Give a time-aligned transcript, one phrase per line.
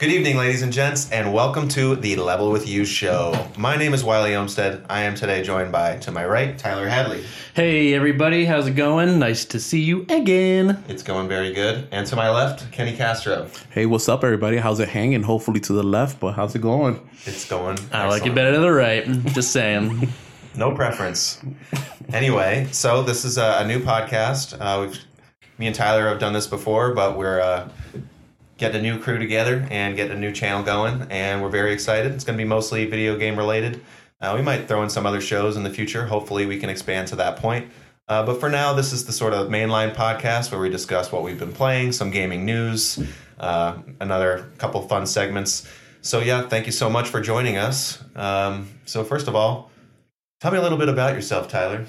[0.00, 3.46] Good evening, ladies and gents, and welcome to the Level with You show.
[3.58, 4.82] My name is Wiley Olmstead.
[4.88, 7.22] I am today joined by, to my right, Tyler Hadley.
[7.52, 9.18] Hey everybody, how's it going?
[9.18, 10.82] Nice to see you again.
[10.88, 11.86] It's going very good.
[11.90, 13.50] And to my left, Kenny Castro.
[13.68, 14.56] Hey, what's up, everybody?
[14.56, 15.22] How's it hanging?
[15.22, 17.06] Hopefully to the left, but how's it going?
[17.26, 17.78] It's going.
[17.92, 19.04] I like it better to the right.
[19.34, 20.08] Just saying.
[20.56, 21.42] No preference.
[22.10, 24.56] anyway, so this is a, a new podcast.
[24.58, 24.98] Uh, we've,
[25.58, 27.68] me and Tyler have done this before, but we're uh,
[28.60, 32.12] getting a new crew together and getting a new channel going, and we're very excited.
[32.12, 33.82] It's going to be mostly video game related.
[34.20, 36.04] Uh, we might throw in some other shows in the future.
[36.04, 37.72] Hopefully, we can expand to that point.
[38.06, 41.22] Uh, but for now, this is the sort of mainline podcast where we discuss what
[41.22, 43.02] we've been playing, some gaming news,
[43.38, 45.66] uh, another couple fun segments.
[46.02, 48.04] So, yeah, thank you so much for joining us.
[48.14, 49.70] Um, so, first of all,
[50.40, 51.86] tell me a little bit about yourself, Tyler.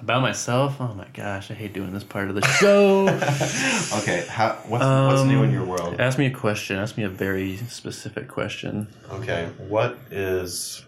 [0.00, 3.08] About myself, oh my gosh, I hate doing this part of the show.
[3.98, 6.00] okay, how, what's, what's new in Um, your world?
[6.00, 6.76] Ask me a question.
[6.78, 8.86] Ask me a very specific question.
[9.10, 10.84] Okay, what is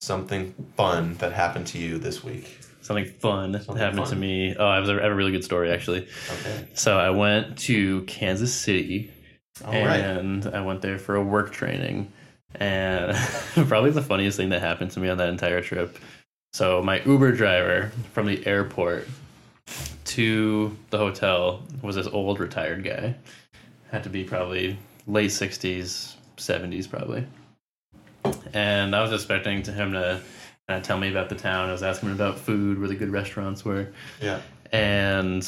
[0.00, 2.58] something fun that happened to you this week?
[2.80, 4.10] Something fun Something happened fun.
[4.10, 4.54] to me.
[4.58, 6.06] Oh, I have a, I have a really good story actually.
[6.40, 9.10] Okay, So I went to Kansas City
[9.64, 10.00] all right.
[10.00, 12.12] and I went there for a work training.
[12.54, 13.16] And
[13.68, 15.98] probably the funniest thing that happened to me on that entire trip.
[16.56, 19.06] So my Uber driver from the airport
[20.06, 23.14] to the hotel was this old retired guy.
[23.92, 27.26] Had to be probably late sixties, seventies probably.
[28.54, 30.22] And I was expecting to him to
[30.66, 31.68] kind of tell me about the town.
[31.68, 33.88] I was asking him about food, where the good restaurants were.
[34.22, 34.40] Yeah.
[34.72, 35.44] And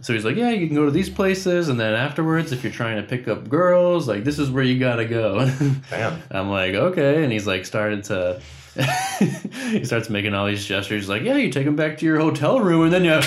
[0.00, 1.68] so he's like, Yeah, you can go to these places.
[1.68, 4.78] And then afterwards, if you're trying to pick up girls, like, this is where you
[4.78, 5.46] gotta go.
[5.90, 6.22] Bam.
[6.30, 7.22] I'm like, Okay.
[7.22, 8.40] And he's like, started to.
[9.70, 12.60] he starts making all these gestures like, Yeah, you take him back to your hotel
[12.60, 13.20] room and then you.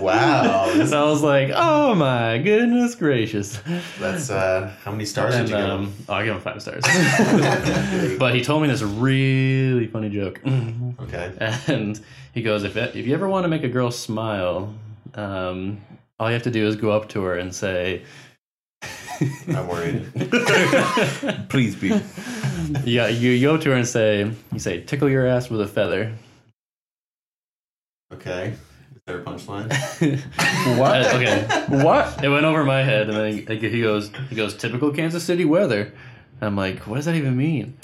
[0.00, 0.70] Wow.
[0.74, 3.60] and I was like, Oh my goodness gracious.
[3.98, 5.94] That's uh, how many stars did And, you give um, him?
[6.08, 6.84] oh, I give him five stars.
[8.18, 10.40] but he told me this really funny joke.
[11.00, 11.32] Okay.
[11.66, 12.00] And
[12.32, 14.74] he goes, if if you ever want to make a girl smile,
[15.14, 15.80] um,
[16.18, 18.02] all you have to do is go up to her and say,
[19.48, 20.06] I'm worried.
[21.48, 22.00] Please be.
[22.84, 25.60] yeah, you, you go up to her and say, you say, tickle your ass with
[25.60, 26.12] a feather.
[28.12, 28.54] Okay.
[28.94, 29.70] Is there a punchline?
[30.78, 31.02] What?
[31.02, 32.22] Uh, okay, what?
[32.22, 35.44] it went over my head, and then he, he goes, he goes, typical Kansas City
[35.44, 35.92] weather.
[36.40, 37.78] I'm like, what does that even mean?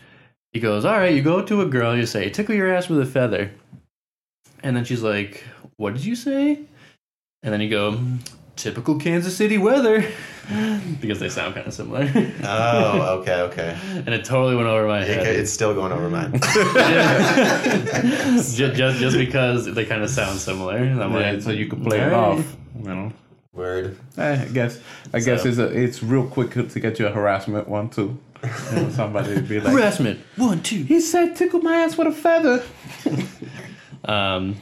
[0.53, 3.01] He goes, all right, you go to a girl, you say, tickle your ass with
[3.01, 3.53] a feather,
[4.63, 5.45] and then she's like,
[5.77, 6.61] what did you say?
[7.43, 7.99] And then you go,
[8.57, 10.01] typical Kansas City weather,
[11.01, 12.11] because they sound kind of similar.
[12.43, 13.79] Oh, okay, okay.
[13.85, 15.37] and it totally went over my It- head.
[15.37, 16.33] It's still going over mine.
[17.53, 20.77] just, just, just because they kind of sound similar.
[20.77, 22.57] And I'm Yeah, like, so you can play it "Alright." off.
[22.79, 23.13] You know.
[23.53, 23.97] Word.
[24.19, 24.81] I guess.
[25.15, 28.19] I guess it's a, it's real quick to get you a harassment one too.
[28.45, 30.21] You know, somebody would be like, Harassment.
[30.37, 30.83] One, two.
[30.85, 32.63] he said tickle my ass with a feather.
[34.05, 34.57] Um,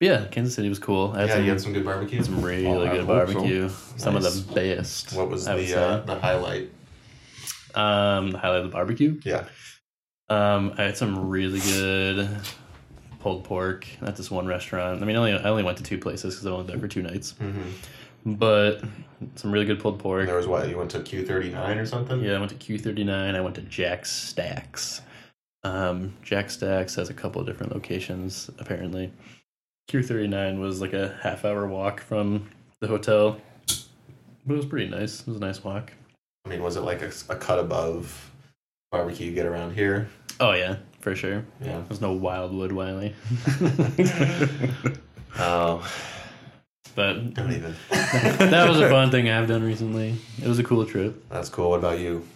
[0.00, 1.12] yeah, Kansas City was cool.
[1.14, 2.22] I had Yeah, some, you had some good barbecue.
[2.22, 3.34] some really Oh, good hope so.
[3.34, 3.68] barbecue.
[3.96, 4.26] Some Nice.
[4.26, 5.12] of the best.
[5.14, 6.70] What was the uh, the highlight?
[7.74, 9.20] um the highlight of the barbecue?
[9.24, 9.44] Yeah.
[10.28, 12.28] Um, I had some really good
[13.20, 15.02] pulled pork at this one restaurant.
[15.02, 16.88] I mean, I only I only went to two places because I was there for
[16.88, 17.34] two nights.
[17.40, 18.32] Mm-hmm.
[18.34, 18.82] But
[19.36, 20.26] some really good pulled pork.
[20.26, 20.68] There was what?
[20.68, 22.20] You went to Q39 or something?
[22.24, 23.34] Yeah, I went to Q39.
[23.36, 25.00] I went to Jack Stacks.
[25.62, 29.12] Um, Jack Stacks has a couple of different locations, apparently.
[29.88, 32.48] Q39 was like a half hour walk from
[32.80, 33.40] the hotel,
[34.46, 35.20] but it was pretty nice.
[35.20, 35.92] It was a nice walk.
[36.44, 38.30] I mean, was it like a, a cut above
[38.90, 40.08] barbecue you get around here?
[40.40, 41.44] Oh, yeah, for sure.
[41.60, 41.82] Yeah.
[41.88, 43.14] There's no Wildwood Wiley.
[45.38, 45.86] Oh,
[46.94, 47.74] But don't even.
[47.90, 50.14] that was a fun thing I've done recently.
[50.42, 51.28] It was a cool trip.
[51.28, 51.68] That's cool.
[51.68, 52.26] What about you,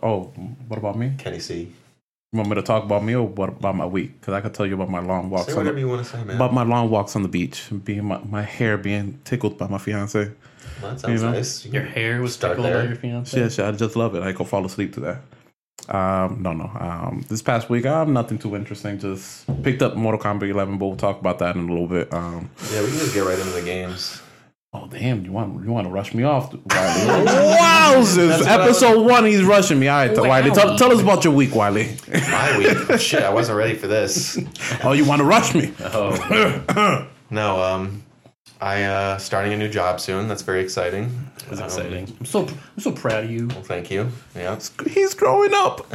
[0.00, 0.32] Oh,
[0.68, 1.14] what about me?
[1.18, 1.72] Kenny C?
[2.32, 4.20] You want me to talk about me or what about my week?
[4.20, 6.04] Because I could tell you about my long walks Say on whatever the, you want
[6.04, 6.34] to say, man.
[6.34, 9.78] about my long walks on the beach, being my, my hair being tickled by my
[9.78, 10.32] fiance.
[10.82, 11.64] Well, that sounds you know, nice.
[11.64, 13.38] You Your hair was Start tickled by your fiance.
[13.38, 14.24] Yes, I just love it.
[14.24, 15.94] I go fall asleep to that.
[15.94, 16.64] Um, no, no.
[16.64, 18.98] Um, this past week, I'm um, nothing too interesting.
[18.98, 22.12] Just picked up Mortal Kombat 11, but we'll talk about that in a little bit.
[22.12, 24.20] Um, Yeah, we can just get right into the games.
[24.72, 26.52] Oh damn, you want you want to rush me off?
[26.66, 26.66] Wiley.
[27.26, 28.28] Wowzers!
[28.28, 29.88] That's what Episode one, he's rushing me.
[29.88, 31.96] All right, Wiley, tell, tell us about your week, Wiley.
[32.12, 33.00] My week.
[33.00, 34.38] Shit, I wasn't ready for this.
[34.84, 35.72] oh, you want to rush me?
[35.80, 38.02] Oh, No, um,
[38.60, 40.28] I uh starting a new job soon.
[40.28, 41.10] That's very exciting.
[41.48, 42.16] That's Um, exciting.
[42.20, 43.48] I'm so I'm so proud of you.
[43.48, 44.08] Well, thank you.
[44.34, 44.58] Yeah.
[44.88, 45.86] He's growing up.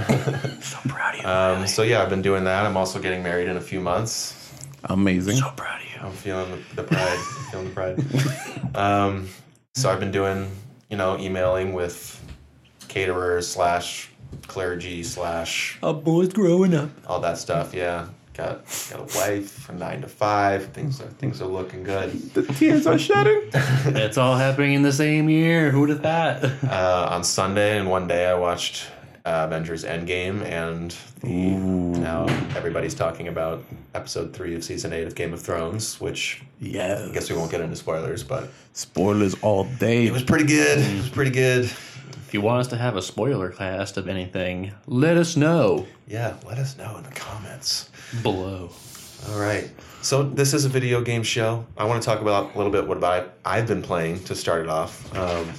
[0.61, 1.27] So proud of you.
[1.27, 2.65] Um, so yeah, I've been doing that.
[2.65, 4.40] I'm also getting married in a few months.
[4.85, 5.37] Amazing.
[5.37, 5.99] so proud of you.
[6.07, 7.17] I'm feeling the, the pride.
[7.17, 8.75] I'm feeling the pride.
[8.75, 9.27] Um,
[9.75, 10.51] so I've been doing,
[10.89, 12.19] you know, emailing with
[12.87, 14.09] caterers slash
[14.47, 16.89] clergy slash A boy's growing up.
[17.07, 17.73] all that stuff.
[17.73, 20.67] Yeah, got got a wife, a nine to five.
[20.73, 22.11] Things are things are looking good.
[22.33, 23.49] The tears are shedding.
[23.53, 25.69] It's all happening in the same year.
[25.71, 26.43] Who'd have thought?
[26.69, 28.87] Uh, on Sunday and one day, I watched
[29.25, 32.25] uh, Avengers Endgame, and the, now
[32.55, 33.63] everybody's talking about
[33.93, 37.07] episode three of season eight of Game of Thrones, which yes.
[37.09, 40.07] I guess we won't get into spoilers, but Spoilers all day.
[40.07, 40.79] it was pretty good.
[40.79, 41.65] It was pretty good.
[41.65, 46.35] If you want us to have a spoiler cast of anything, let us know Yeah,
[46.47, 47.89] let us know in the comments.
[48.23, 48.69] below.
[49.29, 49.69] All right.
[50.01, 51.65] So this is a video game show.
[51.77, 54.61] I want to talk about a little bit what about I've been playing to start
[54.63, 55.13] it off.
[55.15, 55.51] Um,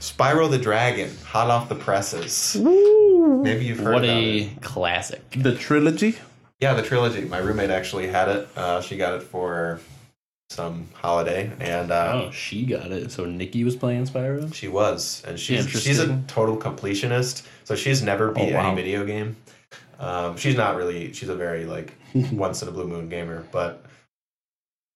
[0.00, 2.56] Spyro the Dragon, hot off the presses.
[3.24, 4.62] Maybe you've heard What about a it.
[4.62, 5.22] classic.
[5.30, 6.16] the trilogy.
[6.60, 7.22] Yeah, the trilogy.
[7.22, 8.48] My roommate actually had it.
[8.56, 9.80] Uh, she got it for
[10.50, 13.10] some holiday, and uh, Oh, she got it.
[13.10, 14.52] So Nikki was playing Spyro?
[14.54, 17.46] she was, and she's she's a total completionist.
[17.64, 18.66] So she's never beat Oh, wow.
[18.66, 19.36] any video game.
[19.98, 21.12] Um, she's not really.
[21.12, 21.94] She's a very like
[22.32, 23.84] once in a blue moon gamer, but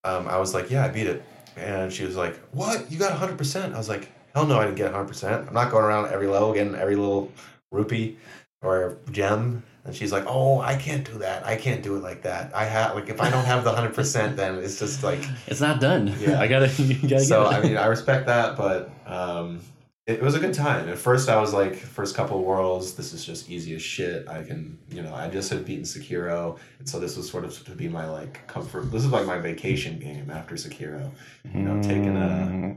[0.04, 1.22] um, I was like, yeah, I beat it,
[1.56, 2.90] and she was like, what?
[2.90, 3.74] You got hundred percent?
[3.74, 5.48] I was like, hell no, I didn't get hundred percent.
[5.48, 7.32] I'm not going around every level getting every little
[7.70, 8.18] rupee
[8.62, 9.62] or gem.
[9.84, 11.46] And she's like, "Oh, I can't do that.
[11.46, 12.54] I can't do it like that.
[12.54, 15.60] I have like if I don't have the hundred percent, then it's just like It's
[15.60, 16.14] not done.
[16.20, 16.40] Yeah.
[16.40, 17.46] I gotta, you gotta so.
[17.46, 19.60] I mean, I respect that, but um,
[20.06, 20.88] it, was a good time.
[20.88, 24.28] At first, I was like, first couple worlds, this is just easy as shit.
[24.28, 27.64] I can, you know, I just had beaten Sekiro, and so this was sort of
[27.64, 28.90] to be my like comfort.
[28.90, 31.10] This is like my vacation game after Sekiro.
[31.54, 32.76] You know, taking a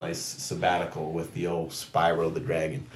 [0.00, 2.86] nice sabbatical with the old Spyro the Dragon,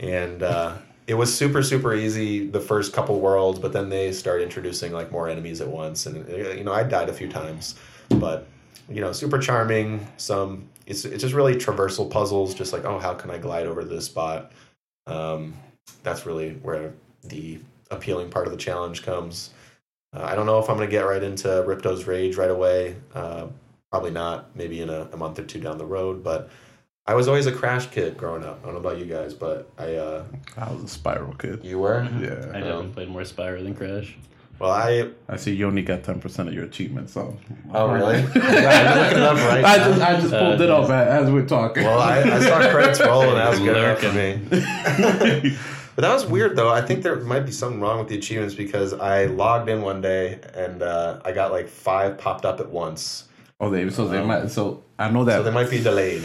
[0.00, 0.76] and uh,
[1.06, 5.12] it was super super easy the first couple worlds, but then they start introducing like
[5.12, 7.74] more enemies at once, and uh, you know, I died a few times,
[8.08, 8.46] but
[8.88, 10.06] you know, super charming.
[10.16, 12.54] Some it's it's just really traversal puzzles.
[12.54, 14.52] Just like oh, how can I glide over this spot?
[15.06, 15.54] Um,
[16.02, 16.92] that's really where
[17.22, 17.58] the
[17.90, 19.50] appealing part of the challenge comes.
[20.14, 22.96] Uh, I don't know if I'm gonna get right into Ripto's Rage right away.
[23.14, 23.48] Uh,
[23.90, 24.56] probably not.
[24.56, 26.24] Maybe in a, a month or two down the road.
[26.24, 26.48] But
[27.06, 28.60] I was always a Crash kid growing up.
[28.62, 30.24] I don't know about you guys, but I uh,
[30.56, 31.62] I was a Spyro kid.
[31.62, 32.02] you were.
[32.02, 32.10] Yeah.
[32.54, 32.64] I Yeah.
[32.64, 34.16] definitely played more Spyro than Crash.
[34.58, 37.12] Well, I I see you only got ten percent of your achievements.
[37.12, 37.36] So.
[37.74, 38.20] oh really?
[38.36, 39.88] yeah, I'm looking up right I now.
[39.88, 41.84] just I just pulled it up as we're talking.
[41.84, 45.50] Well, I, I saw credits roll, and that was good enough for me.
[45.96, 46.70] but that was weird, though.
[46.70, 50.00] I think there might be something wrong with the achievements because I logged in one
[50.00, 53.24] day and uh, I got like five popped up at once.
[53.64, 54.48] Oh, they so they um, might.
[54.48, 56.22] So I know that So they might be delayed.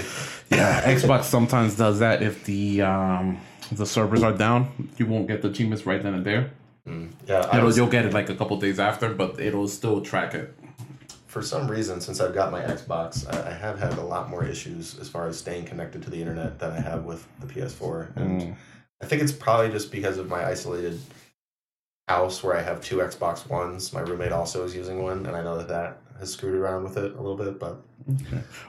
[0.50, 3.40] Yeah, Xbox sometimes does that if the um
[3.72, 6.52] the servers are down, you won't get the achievements right then and there.
[6.88, 10.02] Mm, yeah, It'll, was, you'll get it like a couple days after, but it'll still
[10.02, 10.54] track it.
[11.28, 14.44] for some reason, since I've got my Xbox, I, I have had a lot more
[14.44, 18.16] issues as far as staying connected to the internet than I have with the PS4.
[18.16, 18.56] And mm.
[19.02, 21.00] I think it's probably just because of my isolated
[22.08, 23.94] house where I have two Xbox Ones.
[23.94, 26.98] My roommate also is using one, and I know that that has screwed around with
[26.98, 27.82] it a little bit, but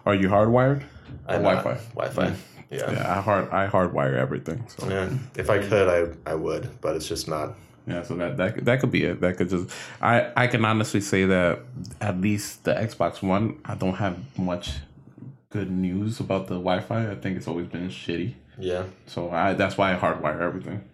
[0.07, 0.83] Are you hardwired?
[1.27, 1.75] I'm Wi-Fi?
[1.95, 2.35] Wi-Fi.
[2.71, 2.91] Yeah.
[2.93, 4.65] Yeah, I hard I hardwire everything.
[4.69, 5.19] So yeah, Yeah.
[5.37, 7.55] If I could, I I would, but it's just not.
[7.87, 9.21] Yeah, so that that could- that could be it.
[9.21, 9.71] That could just
[10.01, 11.61] I I can honestly say that
[12.01, 14.75] at least the Xbox One, I don't have much
[15.51, 17.11] good news about the Wi-Fi.
[17.11, 18.35] I think it's always been shitty.
[18.59, 18.85] Yeah.
[19.07, 20.85] So I that's why I hardwire everything.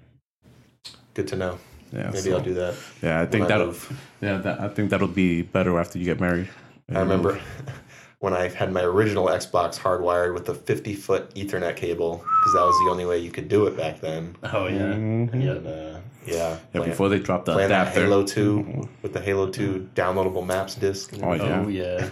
[1.13, 1.59] Good to know.
[1.93, 2.75] Yeah, Maybe so- I'll do that.
[3.03, 4.01] Yeah, I think when I that move.
[4.21, 6.49] yeah that, I think that'll be better after you get married.
[6.95, 7.41] I remember
[8.21, 12.63] when I had my original Xbox hardwired with a 50 foot Ethernet cable because that
[12.65, 14.37] was the only way you could do it back then.
[14.45, 14.95] Oh, yeah.
[14.95, 15.45] Mhm.
[15.45, 15.51] Yeah.
[15.53, 16.35] And, uh, yeah.
[16.35, 18.03] Yeah, playing- before they dropped the playing that adapter.
[18.05, 21.13] Halo 2 with the Halo 2 downloadable maps disc.
[21.23, 21.63] Oh yeah.
[21.65, 22.09] Oh, yeah.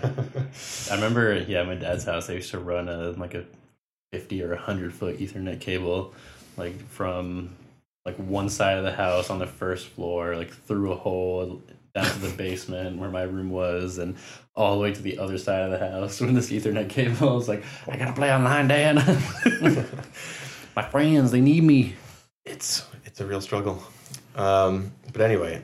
[0.90, 3.44] I remember, yeah, my dad's house, they used to run a like a
[4.12, 6.14] 50 or 100 foot Ethernet cable,
[6.56, 7.50] like from
[8.04, 11.62] like one side of the house on the first floor, like through a hole
[11.94, 14.16] down to the basement where my room was, and
[14.54, 17.30] all the way to the other side of the house when this Ethernet cable.
[17.30, 18.96] I was like, I gotta play online, Dad.
[20.76, 21.94] my friends, they need me.
[22.44, 23.82] It's it's a real struggle.
[24.36, 25.62] Um, but anyway,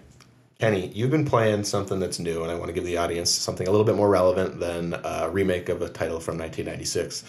[0.60, 3.66] Kenny, you've been playing something that's new, and I want to give the audience something
[3.66, 7.24] a little bit more relevant than a remake of a title from 1996.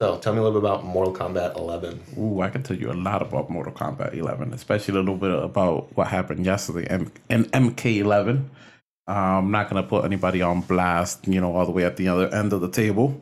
[0.00, 2.02] So, tell me a little bit about Mortal Kombat 11.
[2.18, 5.30] Ooh, I can tell you a lot about Mortal Kombat 11, especially a little bit
[5.30, 6.86] about what happened yesterday
[7.30, 8.44] in, MK11.
[9.08, 12.08] Uh, I'm not gonna put anybody on blast, you know, all the way at the
[12.08, 13.18] other end of the table,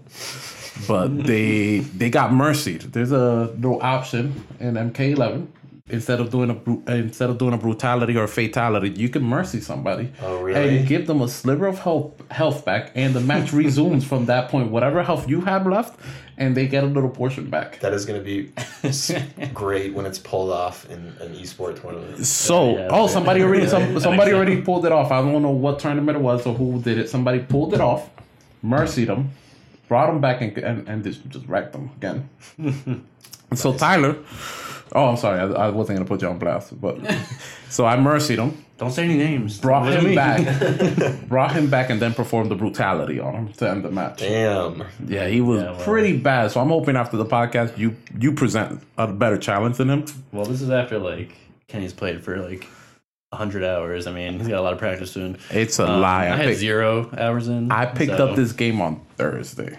[0.89, 2.81] but they they got mercied.
[2.93, 5.47] There's a little option in MK11
[5.91, 9.61] instead of doing a instead of doing a brutality or a fatality, you can mercy
[9.61, 10.11] somebody.
[10.23, 10.79] Oh, really?
[10.79, 14.49] And give them a sliver of health health back, and the match resumes from that
[14.49, 14.71] point.
[14.71, 16.01] Whatever health you have left,
[16.39, 17.81] and they get a little portion back.
[17.81, 22.25] That is going to be great when it's pulled off in an esport tournament.
[22.25, 24.65] So, Yeah, oh, somebody already some, somebody already sense.
[24.65, 25.11] pulled it off.
[25.13, 27.09] I don't know what tournament it was or who did it.
[27.11, 28.09] Somebody pulled it off,
[28.63, 29.33] mercied them,
[29.89, 32.29] brought them back, and and, and just, just wrecked them again.
[33.51, 34.17] And so Tyler,
[34.95, 36.99] oh, I'm sorry, I, I wasn't gonna put you on blast, but
[37.69, 39.59] so I mercied him, Don't say any names.
[39.59, 40.15] brought Wasn't him me.
[40.17, 44.19] back, brought him back, and then performed the brutality on him to end the match.
[44.21, 44.85] Damn.
[45.07, 45.85] Yeah, he was Yeah, well.
[45.85, 46.51] pretty bad.
[46.51, 50.05] So I'm hoping after the podcast, you you present a better challenge than him.
[50.33, 51.35] Well, this is after like
[51.69, 52.67] Kenny's played for like
[53.33, 54.07] hundred hours.
[54.07, 55.39] I mean, he's got a lot of practice soon.
[55.51, 56.27] It's a Um, lie.
[56.27, 57.73] I, I had picked- zero hours in.
[57.73, 59.77] I picked so, up this game on Thursday.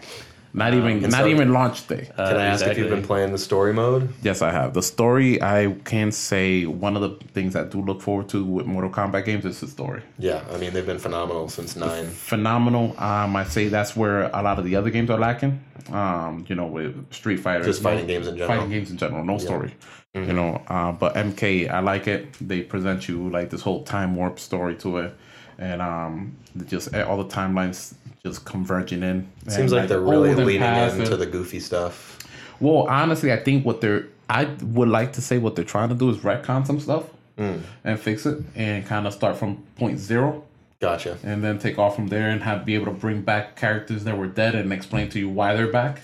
[0.58, 2.10] Not even and not so- even launch day.
[2.18, 4.04] uh, Can I ask if you've been playing the story mode?
[4.24, 4.74] yes, I have.
[4.74, 8.66] The story I can say one of the things I do look forward to with
[8.66, 10.02] Mortal Kombat games is the story.
[10.18, 12.06] Yeah, I mean they've been phenomenal since nine.
[12.08, 12.96] Phenomenal.
[12.98, 15.60] Um, I say that's where a lot of the other games are lacking.
[15.92, 18.56] Um, you know, with Street Fighter, Just no- fighting games in general.
[18.58, 19.76] Fighting games in general, no story.
[20.16, 22.34] You know, uh, but MK, I like it.
[22.40, 25.14] They present you like this whole time warp story to it,
[25.60, 27.94] and um, just all the timelines
[28.25, 29.27] just converging in.
[29.48, 32.17] Seems And, like they're really leaning into and- the goofy stuff.
[32.60, 35.96] Well, honestly, I think what they're I would like to say what they're trying to
[35.96, 37.03] do is retcon some stuff
[37.38, 37.58] hmm.
[37.84, 40.44] and fix it and kind of start from point zero
[40.79, 41.20] Gotcha.
[41.24, 44.17] and then take off from there and have be able to bring back characters that
[44.17, 46.01] were dead and explain to you why they're back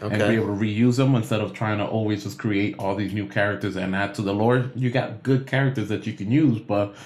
[0.00, 3.12] and be able to reuse them instead of trying to always just create all these
[3.12, 4.70] new characters and add to the lore.
[4.74, 6.96] You got good characters that you can use, but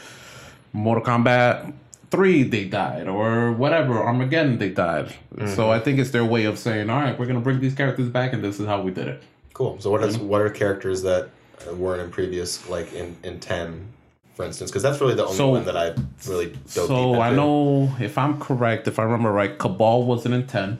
[0.73, 1.73] Mortal Kombat
[2.14, 5.12] 3 they died or whatever, Armageddon they died.
[5.54, 7.75] So I think it's their way of saying, "All right, we're going to bring these
[7.75, 9.78] characters back and this is how we did it." Cool.
[9.80, 11.28] So what is what are characters that
[11.75, 13.88] weren't in previous like in in ten,
[14.35, 14.71] for instance?
[14.71, 15.94] Because that's really the only So- one that I
[16.28, 20.78] really So I know if I'm correct, if I remember right, Kabal wasn't in ten,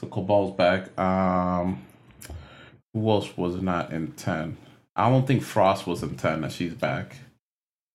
[0.00, 0.96] so Kabal's back.
[0.98, 1.82] Um,
[2.92, 4.56] who else was not in ten?
[4.96, 6.40] I don't think Frost was in ten.
[6.42, 7.16] That she's back,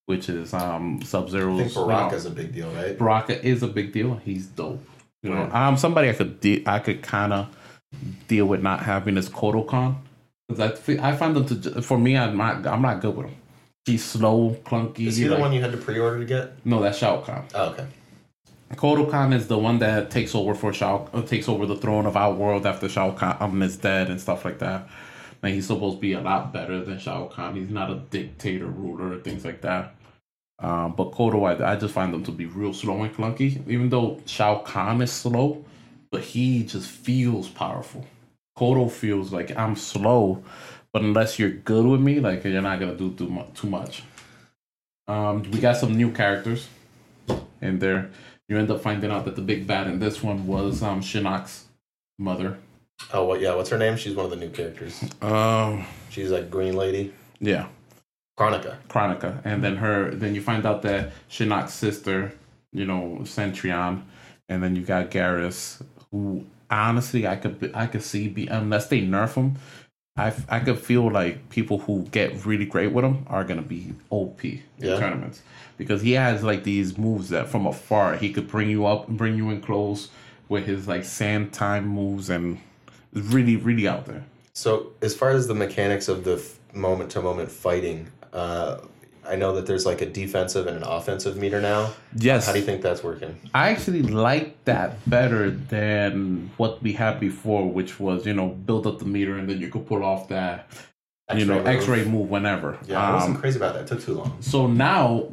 [0.06, 1.60] which is um Sub I Zero's.
[1.60, 2.98] think Baraka's a big deal, right?
[2.98, 4.16] Baraka is a big deal.
[4.16, 4.84] He's dope.
[5.24, 7.48] You know, um, somebody I could de- I could kind of
[8.28, 9.98] deal with not having is Kotal Kahn
[10.48, 13.36] because I I find them to for me I'm not I'm not good with him.
[13.86, 15.08] He's slow, clunky.
[15.08, 16.66] Is he the one you had to pre-order to get?
[16.66, 17.46] No, that's Shao Kahn.
[17.54, 17.86] Oh, okay.
[18.74, 22.06] Kotal Kahn is the one that takes over for Shao, uh, takes over the throne
[22.06, 24.88] of our world after Shao Kahn um, is dead and stuff like that.
[25.44, 27.56] And he's supposed to be a lot better than Shao Kahn.
[27.56, 29.95] He's not a dictator ruler or things like that.
[30.60, 33.62] Um, but Kodo, I, I just find them to be real slow and clunky.
[33.68, 35.64] Even though Shao Kahn is slow,
[36.12, 38.06] but he just feels powerful.
[38.58, 40.42] Kodo feels like I'm slow,
[40.94, 43.54] but unless you're good with me, like you're not gonna do too much.
[43.54, 44.04] Too much.
[45.08, 46.68] Um, we got some new characters
[47.62, 48.10] in there.
[48.48, 51.66] You end up finding out that the big bad in this one was um Shinnok's
[52.18, 52.58] mother.
[53.14, 53.42] Oh, what?
[53.42, 53.56] Yeah.
[53.56, 53.98] What's her name?
[53.98, 55.04] She's one of the new characters.
[55.22, 57.68] Um, She's like green lady, yeah,
[58.38, 58.78] Kronika.
[58.90, 60.12] Kronika, and then her.
[60.12, 62.34] Then you find out that Shinnok's sister,
[62.74, 64.04] you know, Cetrion,
[64.50, 69.02] and then you got Geras, who honestly I could I could see be unless they
[69.02, 69.56] nerf him.
[70.18, 73.94] I, I could feel like people who get really great with him are gonna be
[74.10, 74.98] OP in Yeah.
[74.98, 75.42] tournaments
[75.78, 79.18] because he has like these moves that from afar he could bring you up and
[79.18, 80.08] bring you in close
[80.48, 82.60] with his like sand time moves and
[83.14, 84.24] really really out there.
[84.54, 86.42] So, as far as the mechanics of the
[86.74, 88.82] moment to moment fighting, uh,
[89.28, 91.92] I know that there's like a defensive and an offensive meter now.
[92.16, 93.36] Yes, How do you think that's working?
[93.56, 98.86] I actually like that better than what we had before, which was you know build
[98.86, 100.68] up the meter and then you could pull off that
[101.36, 101.82] you know X-ray move.
[101.82, 102.78] X-ray move whenever.
[102.88, 103.82] Yeah, I Um, wasn't crazy about that.
[103.84, 104.38] It took too long.
[104.42, 105.30] So now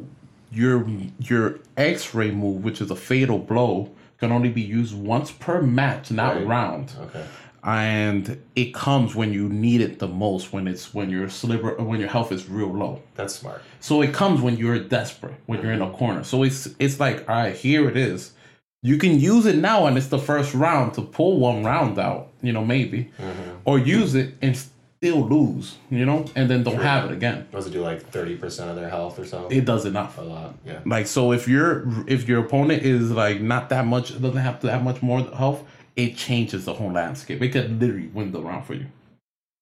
[0.51, 0.87] your
[1.19, 6.09] your X-ray move, which is a fatal blow, can only be used once per match,
[6.09, 6.47] not Right.
[6.47, 6.93] round.
[6.99, 7.23] Okay.
[7.65, 11.99] And it comes when you need it the most, when it's when your sliver when
[11.99, 13.01] your health is real low.
[13.15, 13.61] That's smart.
[13.79, 16.23] So it comes when you're desperate, when you're in a corner.
[16.25, 18.33] So it's it's like, all right, here it is.
[18.81, 22.31] You can use it now, and it's the first round to pull one round out,
[22.41, 23.51] you know, maybe, mm-hmm.
[23.63, 27.47] or use it and still lose, you know, and then don't have it again.
[27.51, 27.81] Does it do?
[27.81, 29.47] Like thirty percent of their health or so?
[29.49, 30.17] It does enough.
[30.17, 30.55] a lot.
[30.65, 30.79] Yeah.
[30.85, 34.71] Like so, if your if your opponent is like not that much, doesn't have to
[34.71, 35.63] have much more health,
[35.95, 37.41] it changes the whole landscape.
[37.41, 38.87] It could literally win the round for you.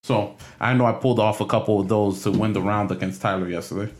[0.03, 3.21] So I know I pulled off a couple of those to win the round against
[3.21, 3.91] Tyler yesterday.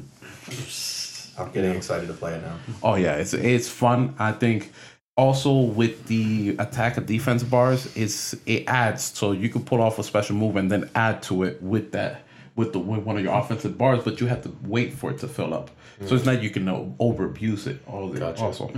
[1.38, 2.58] I'm getting excited to play it now.
[2.84, 4.16] Oh yeah, it's it's fun.
[4.18, 4.72] I think
[5.16, 10.00] also with the attack and defense bars, it's it adds so you can pull off
[10.00, 12.24] a special move and then add to it with that
[12.56, 15.20] with the with one of your offensive bars, but you have to wait for it
[15.20, 15.70] to fill up.
[16.06, 17.80] So it's not you can uh, over abuse it.
[17.86, 18.44] All the, Gotcha.
[18.44, 18.72] Also,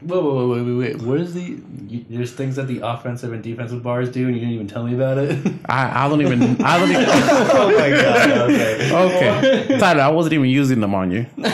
[0.00, 1.02] Whoa, whoa, wait, wait, wait.
[1.02, 1.60] What is the?
[1.86, 4.82] You, there's things that the offensive and defensive bars do, and you didn't even tell
[4.82, 5.46] me about it.
[5.66, 7.04] I, I don't even I don't even.
[7.08, 8.30] oh my god.
[8.30, 8.90] Okay.
[8.90, 11.26] okay, Tyler, I wasn't even using them on you.
[11.36, 11.44] All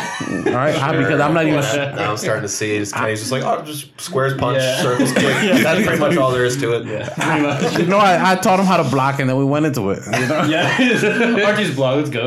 [0.53, 1.61] right, I, because I'm not even.
[1.61, 2.77] now I'm starting to see.
[2.77, 4.81] It's kind of just like oh, just squares punch, Yeah.
[4.81, 5.23] circles kick.
[5.63, 6.87] That's pretty much all there is to it.
[6.87, 7.79] yeah, pretty much.
[7.81, 10.05] You know, I, I taught him how to block, and then we went into it.
[10.07, 11.97] You know, Yeah, Archie's blog.
[11.99, 12.27] Let's go.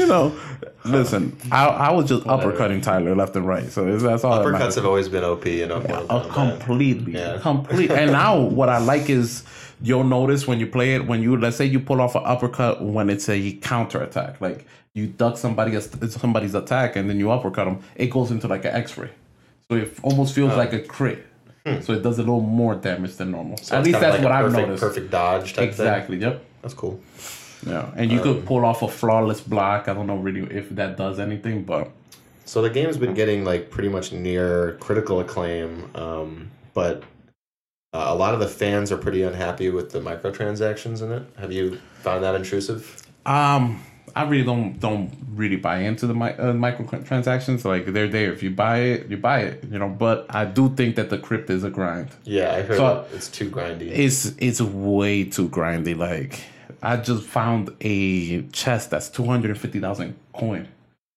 [0.00, 0.38] you know.
[0.84, 4.38] Listen, I, I was just uppercutting Tyler left and right, so that's all.
[4.38, 4.74] Uppercuts matters.
[4.74, 5.84] have always been OP and up.
[6.10, 7.38] Uh, completely, Yeah.
[7.40, 7.90] complete.
[7.90, 9.44] And now what I like is
[9.82, 12.82] you'll notice when you play it when you let's say you pull off an uppercut
[12.82, 17.64] when it's a counter attack, like you duck somebody somebody's attack and then you uppercut
[17.64, 19.10] them, it goes into like an X-ray,
[19.70, 21.26] so it almost feels like a crit.
[21.80, 23.56] So it does a little more damage than normal.
[23.56, 24.82] So At least that's like what I've noticed.
[24.82, 25.68] Perfect dodge type thing.
[25.68, 26.18] Exactly.
[26.18, 26.44] Yep.
[26.60, 27.00] That's cool.
[27.66, 29.88] Yeah, and you could pull off a flawless block.
[29.88, 31.90] I don't know really if that does anything, but
[32.44, 37.02] So the game's been getting like pretty much near critical acclaim, um, but
[37.94, 41.22] uh, a lot of the fans are pretty unhappy with the microtransactions in it.
[41.38, 43.00] Have you found that intrusive?
[43.24, 43.82] Um,
[44.16, 47.64] I really don't don't really buy into the mi- uh, microtransactions.
[47.64, 48.32] Like they're there.
[48.32, 49.64] If you buy it, you buy it.
[49.70, 49.88] You know.
[49.88, 52.08] But I do think that the crypt is a grind.
[52.24, 53.88] Yeah, I heard So- it's too grindy.
[53.90, 55.96] It's it's way too grindy.
[55.96, 56.40] Like
[56.84, 60.68] I just found a chest that's two hundred and fifty thousand coin.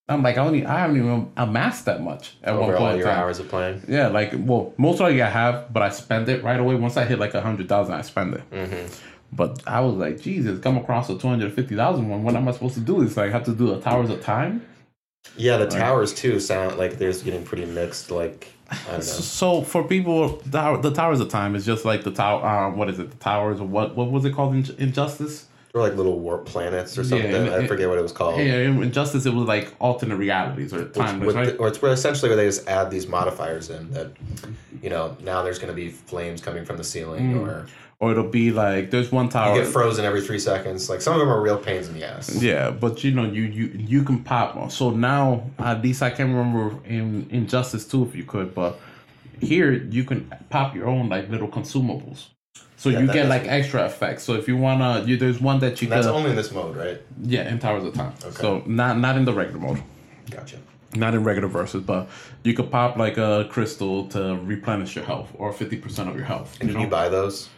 [0.09, 2.91] I'm like I only I haven't even amassed that much at one over point.
[2.91, 3.19] all your time.
[3.19, 3.83] hours of playing.
[3.87, 6.75] Yeah, like well, most likely I have, but I spend it right away.
[6.75, 8.49] Once I hit like a hundred thousand, I spend it.
[8.51, 8.93] Mm-hmm.
[9.33, 12.23] But I was like, Jesus, come across a two hundred fifty thousand one.
[12.23, 13.01] What am I supposed to do?
[13.01, 14.65] It's like I have to do the towers of time.
[15.35, 18.09] Yeah, the towers too sound like there's getting pretty mixed.
[18.09, 19.01] Like I don't know.
[19.01, 22.45] So for people, the, the towers of time is just like the tower.
[22.45, 23.11] Um, what is it?
[23.11, 23.97] The towers of what?
[23.97, 25.47] What was it called Injustice?
[25.77, 27.33] They're like little warp planets or something.
[27.33, 28.39] and I forget what it was called.
[28.39, 31.55] Yeah, in Injustice it was like alternate realities or timeless, With right?
[31.59, 34.11] or it's where essentially where they just add these modifiers in that,
[34.81, 37.41] you know, now there's going to be flames coming from the ceiling, Mm.
[37.47, 37.67] or
[37.99, 39.55] or it'll be like there's one tower.
[39.55, 40.89] you get frozen every three seconds.
[40.89, 42.41] Like some of them are real pains in the ass.
[42.41, 44.71] Yeah, but you know, you you you can pop.
[44.71, 48.53] So now, at least I can remember in Injustice too, if you could.
[48.53, 48.79] But
[49.41, 52.27] here, you can pop your own like little consumables.
[52.79, 54.23] So Yeah, you get like extra effects.
[54.23, 56.51] So if you wanna, you, there's one that you And that's could, only in this
[56.51, 57.01] mode, right?
[57.23, 58.13] yeah, in Towers of Time.
[58.23, 58.39] Okay.
[58.41, 59.81] So not not in the regular mode,
[60.29, 60.57] Gotcha.
[60.95, 62.07] not in regular versus, but
[62.43, 66.25] you could pop like a crystal to replenish your health or fifty percent of your
[66.25, 66.55] health.
[66.61, 67.49] And you can you buy those?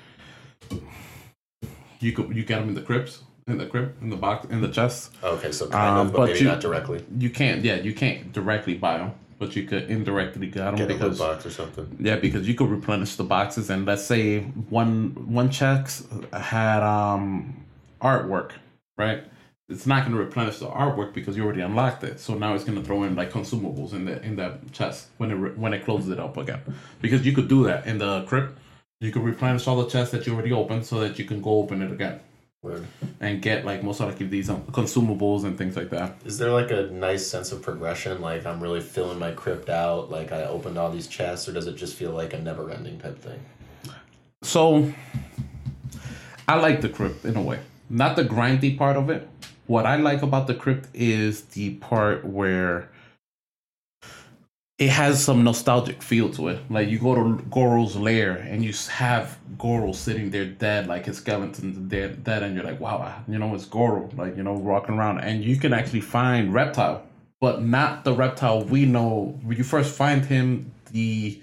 [2.00, 4.62] you could you get them in the crypts, in the crypt, in the box, in
[4.62, 5.12] the chest.
[5.22, 7.04] Okay, so kind Um, of, but, but maybe you- not directly.
[7.18, 10.92] You can't, yeah, you can't directly buy them, but you could indirectly get them Get
[10.92, 11.98] a because box or something.
[12.00, 17.66] yeah, because you could replenish the boxes, and let's say one one checks had um
[18.02, 18.52] artwork,
[18.98, 19.24] right?
[19.70, 22.20] It's not going to replenish the artwork because you already unlocked it.
[22.20, 25.32] So now it's going to throw in like consumables in the in that chest when
[25.32, 26.62] it re- when it closes it up again,
[27.02, 28.58] because you could do that in the crypt.
[29.02, 31.52] You could replenish all the chests that you already opened so that you can go
[31.60, 32.20] open it again
[32.62, 32.86] Word.
[33.22, 36.18] and get like most of likely these um, consumables and things like that.
[36.26, 38.20] Is there like a nice sense of progression?
[38.20, 40.12] Like I'm really filling my crypt out.
[40.12, 43.18] Like I opened all these chests, or does it just feel like a never-ending type
[43.18, 43.40] thing?
[44.42, 44.92] So
[46.50, 47.60] I like the crypt in a way.
[47.90, 49.30] Not the grindy part of it.
[49.68, 52.90] What I like about the crypt is the part where
[54.80, 56.60] it has some nostalgic feel to it.
[56.72, 61.18] Like you go to Goro's lair and you have Goro sitting there dead, like his
[61.18, 64.96] skeleton's dead, dead, and you're like, wow, you know, it's Goro, like you know, walking
[64.96, 67.04] around, and you can actually find reptile,
[67.42, 69.38] but not the reptile we know.
[69.44, 71.42] When you first find him, the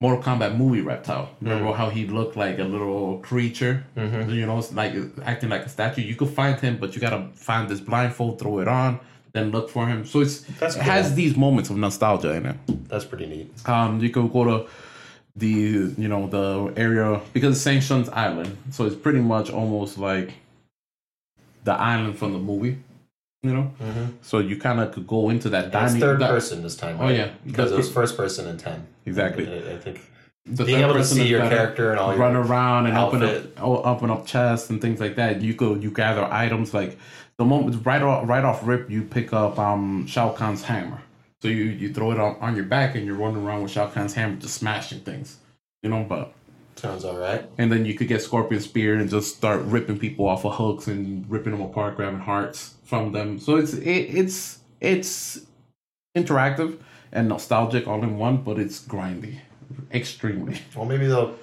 [0.00, 1.30] Mortal Kombat movie reptile.
[1.40, 1.76] Remember mm.
[1.76, 3.84] how he looked like a little creature?
[3.96, 4.30] Mm-hmm.
[4.30, 6.02] You know, it's like acting like a statue.
[6.02, 8.98] You could find him, but you gotta find this blindfold, throw it on,
[9.32, 10.04] then look for him.
[10.06, 12.56] So it's That's it has these moments of nostalgia in it.
[12.88, 13.52] That's pretty neat.
[13.68, 14.66] Um, you could go to
[15.36, 15.48] the
[15.96, 20.34] you know the area because it's Shang Tsung's Island, so it's pretty much almost like
[21.64, 22.78] the island from the movie.
[23.42, 23.70] You know,
[24.20, 26.98] so you kind of could go into that And it's third that- person this time.
[27.00, 27.30] Oh, yeah.
[27.46, 28.86] because The- it was first person in ten.
[29.06, 29.46] Exactly.
[29.48, 29.98] I, I think
[30.44, 33.52] the being able to see your character and all run around and open outfit.
[33.56, 35.40] up o- open up chests and things like that.
[35.40, 36.98] You go you gather items like
[37.40, 41.00] the moment right off right off rip you pick up um Shao Kahn's hammer.
[41.40, 43.88] So you you throw it on, on your back and you're running around with Shao
[43.88, 45.38] Kahn's hammer just smashing things.
[45.82, 46.34] You know, but
[46.76, 47.48] sounds all right.
[47.56, 50.86] and then you could get Scorpion Spear and just start ripping people off of hooks
[50.86, 53.38] and ripping them apart, grabbing hearts from them.
[53.38, 55.40] So it's it, it's it's
[56.14, 56.78] interactive
[57.10, 59.38] and nostalgic all in one, but it's grindy,
[59.94, 60.60] extremely.
[60.76, 61.38] Well, maybe they'll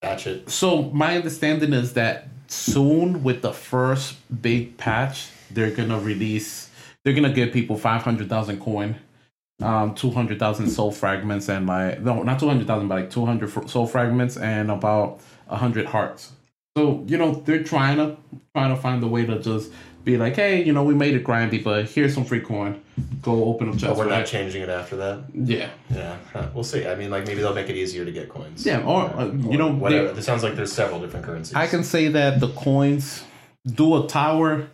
[0.00, 0.50] patch it.
[0.50, 6.70] So my understanding is that soon with the first big patch, they're gonna release.
[7.02, 8.96] They're gonna give people five hundred thousand coin,
[9.60, 13.10] um, two hundred thousand soul fragments, and like no, not two hundred thousand, but like
[13.10, 16.32] two hundred soul fragments and about hundred hearts.
[16.76, 18.16] So you know they're trying to
[18.54, 19.72] trying to find a way to just
[20.04, 22.80] be like, hey, you know, we made it grindy, but here's some free coin.
[23.22, 25.24] Go open up But we're not changing it after that.
[25.32, 26.86] Yeah, Yeah, huh, we'll see.
[26.86, 28.66] I mean, like maybe they'll make it easier to get coins.
[28.66, 28.82] yeah.
[28.84, 30.12] Or uh, you know, whatever.
[30.12, 31.54] they- It sounds like there's several different currencies.
[31.54, 33.22] I can say that the coins
[33.64, 34.66] do a tower.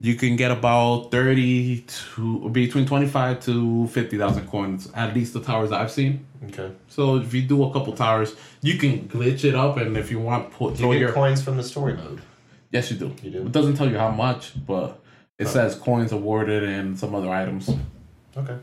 [0.00, 4.90] You can get about thirty to between twenty five to fifty thousand coins.
[4.94, 6.26] At least the towers I've seen.
[6.48, 6.70] Okay.
[6.88, 10.18] So if you do a couple towers, you can glitch it up, and if you
[10.20, 12.20] want, put you get your coins from the story mode?
[12.74, 13.14] Yes, you do.
[13.22, 13.46] You do?
[13.46, 15.00] It doesn't tell you how much, but
[15.38, 17.70] it says coins awarded and some other items.
[18.36, 18.58] Okay.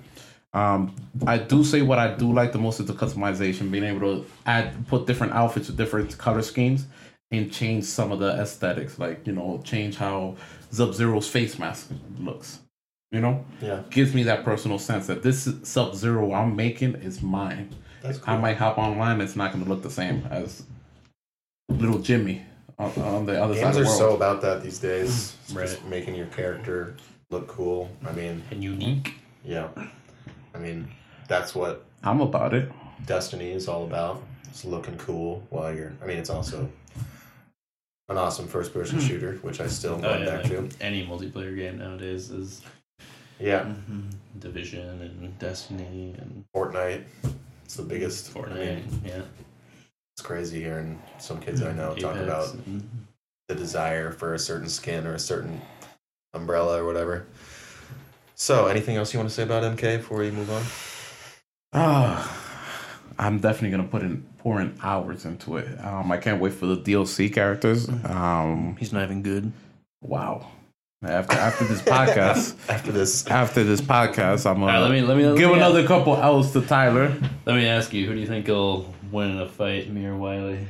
[0.53, 0.93] Um,
[1.25, 4.25] I do say what I do like the most is the customization, being able to
[4.45, 6.85] add, put different outfits with different color schemes,
[7.31, 8.99] and change some of the aesthetics.
[8.99, 10.35] Like you know, change how
[10.69, 12.59] Sub Zero's face mask looks.
[13.11, 13.81] You know, Yeah.
[13.89, 17.69] gives me that personal sense that this Sub Zero I'm making is mine.
[18.01, 20.63] That's I might hop online; it's not going to look the same as
[21.69, 22.41] little Jimmy
[22.81, 25.35] on, on the other Games side are of the so about that these days.
[25.43, 25.67] It's Right.
[25.67, 26.95] Just making your character
[27.29, 27.89] look cool.
[28.07, 29.15] I mean, And unique.
[29.45, 29.67] yeah.
[30.53, 30.89] I mean,
[31.27, 32.71] that's what I'm about it.
[33.05, 34.21] Destiny is all about.
[34.49, 35.93] It's looking cool while you're.
[36.03, 36.69] I mean, it's also
[38.09, 40.83] an awesome first-person shooter, which I still Oh, yeah, back like to.
[40.85, 42.61] any multiplayer game nowadays is
[43.39, 44.09] Yeah, Mm-hmm.
[44.39, 47.03] Division and Destiny and Fortnite.
[47.63, 48.35] It's the biggest.
[48.35, 48.55] I Fortnite.
[48.55, 49.21] mean, yeah.
[50.21, 53.07] It's crazy hearing some kids I know talk Apex about and-
[53.47, 55.59] the desire for a certain skin or a certain
[56.35, 57.25] umbrella or whatever.
[58.35, 60.61] So, anything else you want to say about MK before we move on?
[61.73, 62.37] Ah,
[63.17, 65.83] I'm definitely gonna put in pour in hours into it.
[65.83, 67.89] Um, I can't wait for the DLC characters.
[67.89, 69.51] Um, He's not even good.
[70.01, 70.47] wow.
[71.03, 75.01] After after this podcast, After this, after this podcast, I'm gonna All right, let me
[75.01, 77.11] let me let give me, another couple L's to Tyler
[77.47, 80.15] Let me ask you, who do you think will win in a fight, me or
[80.17, 80.67] Wiley?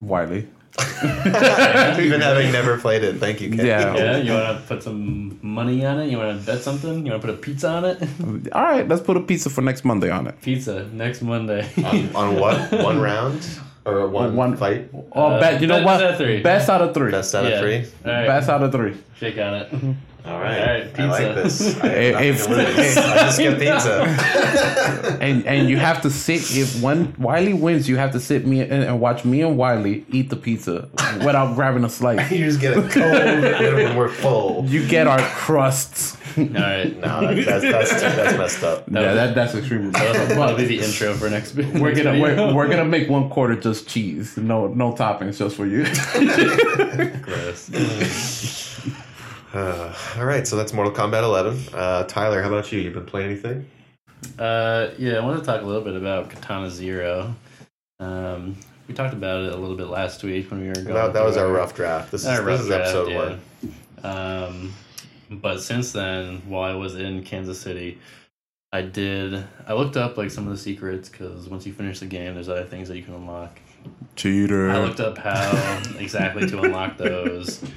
[0.00, 0.48] Wiley.
[1.02, 3.66] even having never played it, thank you, Kate.
[3.66, 3.96] Yeah.
[3.96, 6.08] Yeah, you want to put some money on it?
[6.10, 7.04] You want to bet something?
[7.04, 8.52] You want to put a pizza on it?
[8.52, 10.40] All right, let's put a pizza for next Monday on it.
[10.40, 11.68] Pizza next Monday.
[11.84, 12.70] on, on what?
[12.84, 13.44] One round
[13.84, 14.90] or one, One- fight?
[15.12, 16.04] Oh, Uh, bet you know best what?
[16.04, 16.42] out of three.
[16.42, 17.10] Best out of three.
[17.10, 17.60] Best out of Yeah.
[17.60, 17.76] three.
[18.04, 18.96] All right, Best out of three.
[19.16, 19.68] shake on it.
[20.28, 20.58] All right.
[20.60, 21.64] All right, I like pizza.
[21.64, 21.80] this.
[21.80, 25.16] I, If- have nothing if- I just get pizza.
[25.20, 28.60] And and you have to sit if one Wiley wins, you have to sit me
[28.60, 30.88] and, and watch me and Wiley eat the pizza
[31.24, 32.30] without grabbing a slice.
[32.38, 34.64] you just get it cold when we're full.
[34.66, 36.16] You get our crusts.
[36.36, 36.94] All right.
[37.00, 38.84] No, that- that's, that's, that's messed up.
[38.90, 39.90] yeah, that, that's extremely.
[39.90, 41.54] That'll, that'll be the intro for next.
[41.54, 42.48] We're next gonna video.
[42.48, 45.84] we're, we're gonna make one quarter just cheese, no no toppings, just for you.
[47.22, 47.70] Gross.
[49.52, 51.74] Uh, all right, so that's Mortal Kombat 11.
[51.74, 52.80] Uh, Tyler, how about you?
[52.80, 53.68] You been playing anything?
[54.38, 57.34] Uh, yeah, I want to talk a little bit about Katana Zero.
[58.00, 58.56] Um,
[58.86, 60.94] we talked about it a little bit last week when we were going.
[60.94, 62.10] That, that was through our rough draft.
[62.10, 63.18] This is, this rough is draft, episode yeah.
[63.18, 63.40] one.
[64.02, 64.74] Um,
[65.30, 67.98] but since then, while I was in Kansas City,
[68.72, 69.44] I did.
[69.66, 72.48] I looked up like some of the secrets because once you finish the game, there's
[72.48, 73.58] other things that you can unlock.
[74.16, 74.70] Cheater.
[74.70, 77.62] I looked up how exactly to unlock those.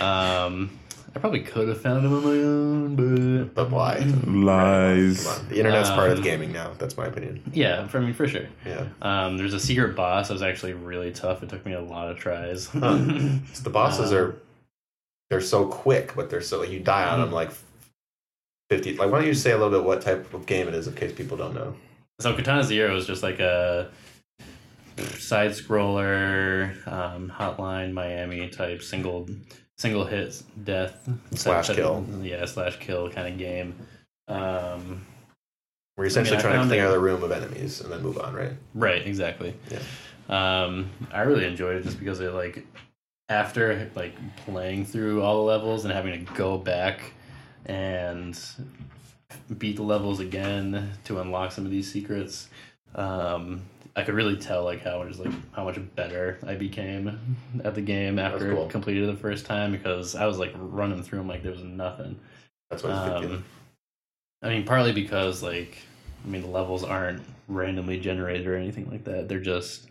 [0.00, 0.70] Um,
[1.14, 3.98] I probably could have found them on my own, but But why?
[4.26, 5.24] Lies.
[5.26, 5.48] Come on.
[5.50, 6.72] The internet's part of Um, gaming now.
[6.78, 7.42] That's my opinion.
[7.52, 8.46] yeah, for I mean for sure.
[8.64, 8.86] Yeah.
[9.02, 11.42] Um, there's a secret boss that was actually really tough.
[11.42, 12.66] It took me a lot of tries.
[12.68, 12.98] Huh.
[13.52, 14.36] So the bosses Um, are
[15.30, 17.50] they're so quick, but they're so like you die on them like
[18.70, 18.96] fifty.
[18.96, 20.94] Like, why don't you say a little bit what type of game it is in
[20.94, 21.74] case people don't know?
[22.20, 23.90] So Katana Zero is just like a
[25.18, 29.28] side scroller, um, Hotline Miami type single
[29.82, 32.06] single hit death Slash type- kill.
[32.22, 33.74] yeah, slash kill kind of game.
[34.28, 35.04] Um,
[35.96, 38.32] We're essentially I trying to clear it- the room of enemies and then move on,
[38.32, 38.52] right?
[38.74, 39.54] right, exactly.
[40.28, 42.64] Um, I really enjoyed it just because it like
[43.28, 44.14] after like
[44.46, 47.12] playing through all the levels and having to go back
[47.66, 48.38] and
[49.58, 52.48] beat the levels again to unlock some of these secrets.
[52.94, 53.62] Um,
[53.94, 57.18] I could really tell like how just like how much better I became
[57.64, 58.68] at the game after cool.
[58.68, 61.62] completed it the first time because I was like running through them like there was
[61.62, 62.18] nothing.
[62.70, 63.36] That's what it's good feeling.
[63.36, 63.44] Um,
[64.42, 65.76] I mean, partly because like
[66.24, 69.28] I mean the levels aren't randomly generated or anything like that.
[69.28, 69.88] They're just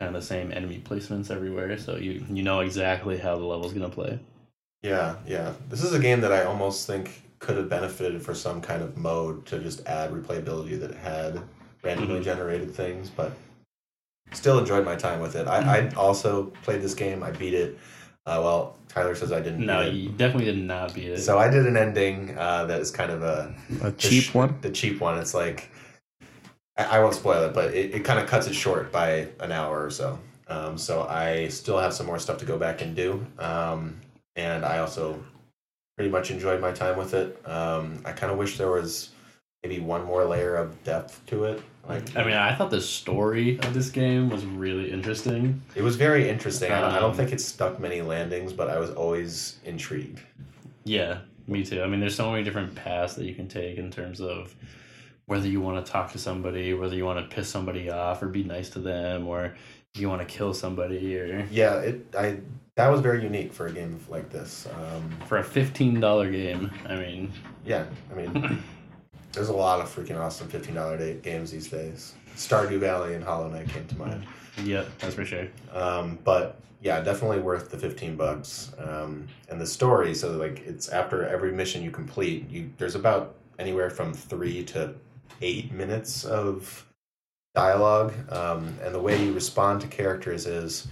[0.00, 3.72] kind of the same enemy placements everywhere, so you you know exactly how the level's
[3.72, 4.18] gonna play.
[4.82, 5.54] Yeah, yeah.
[5.70, 8.96] This is a game that I almost think could have benefited for some kind of
[8.96, 11.40] mode to just add replayability that had
[11.84, 12.24] randomly Mhm.
[12.24, 13.32] generated things, but
[14.32, 15.46] still enjoyed my time with it.
[15.46, 17.22] I, I also played this game.
[17.22, 17.78] I beat it.
[18.26, 19.66] Uh, well, Tyler says I didn't.
[19.66, 19.94] No, beat it.
[19.94, 21.20] you definitely did not beat it.
[21.20, 24.56] So I did an ending uh, that is kind of a A cheap sh- one.
[24.62, 25.18] The cheap one.
[25.18, 25.70] It's like
[26.78, 29.52] I, I won't spoil it, but it, it kind of cuts it short by an
[29.52, 30.18] hour or so.
[30.48, 33.98] Um, so I still have some more stuff to go back and do, um,
[34.36, 35.22] and I also
[35.96, 37.40] pretty much enjoyed my time with it.
[37.48, 39.10] Um, I kind of wish there was
[39.64, 41.62] maybe one more layer of depth to it.
[41.88, 45.60] Like I mean, I thought the story of this game was really interesting.
[45.74, 46.70] it was very interesting.
[46.72, 50.20] I, don't, I don't Um, think it stuck many landings, but I was always intrigued.
[50.84, 51.82] Yeah, me too.
[51.82, 54.54] I mean, there's so many different paths that you can take in terms of
[55.26, 58.28] whether you want to talk to somebody, whether you want to piss somebody off or
[58.28, 59.54] be nice to them, or
[59.94, 62.06] you want to kill somebody, or Yeah, it.
[62.16, 62.38] I
[62.76, 64.66] that was very unique for a game like this.
[64.74, 66.70] Um, for a fifteen dollar game.
[66.88, 67.30] I mean,
[67.64, 68.62] Yeah, I mean,
[69.34, 72.14] there's a lot of freaking awesome fifteen dollar day games these days.
[72.36, 74.24] Stardew Valley and Hollow Knight came to mind,
[74.62, 75.46] yeah, that's for sure.
[75.72, 78.72] um, but yeah, definitely worth the fifteen bucks.
[78.78, 83.34] Um, and the story, so like it's after every mission you complete, you there's about
[83.58, 84.94] anywhere from three to
[85.42, 86.86] eight minutes of
[87.54, 90.88] dialogue, um, and the way you respond to characters is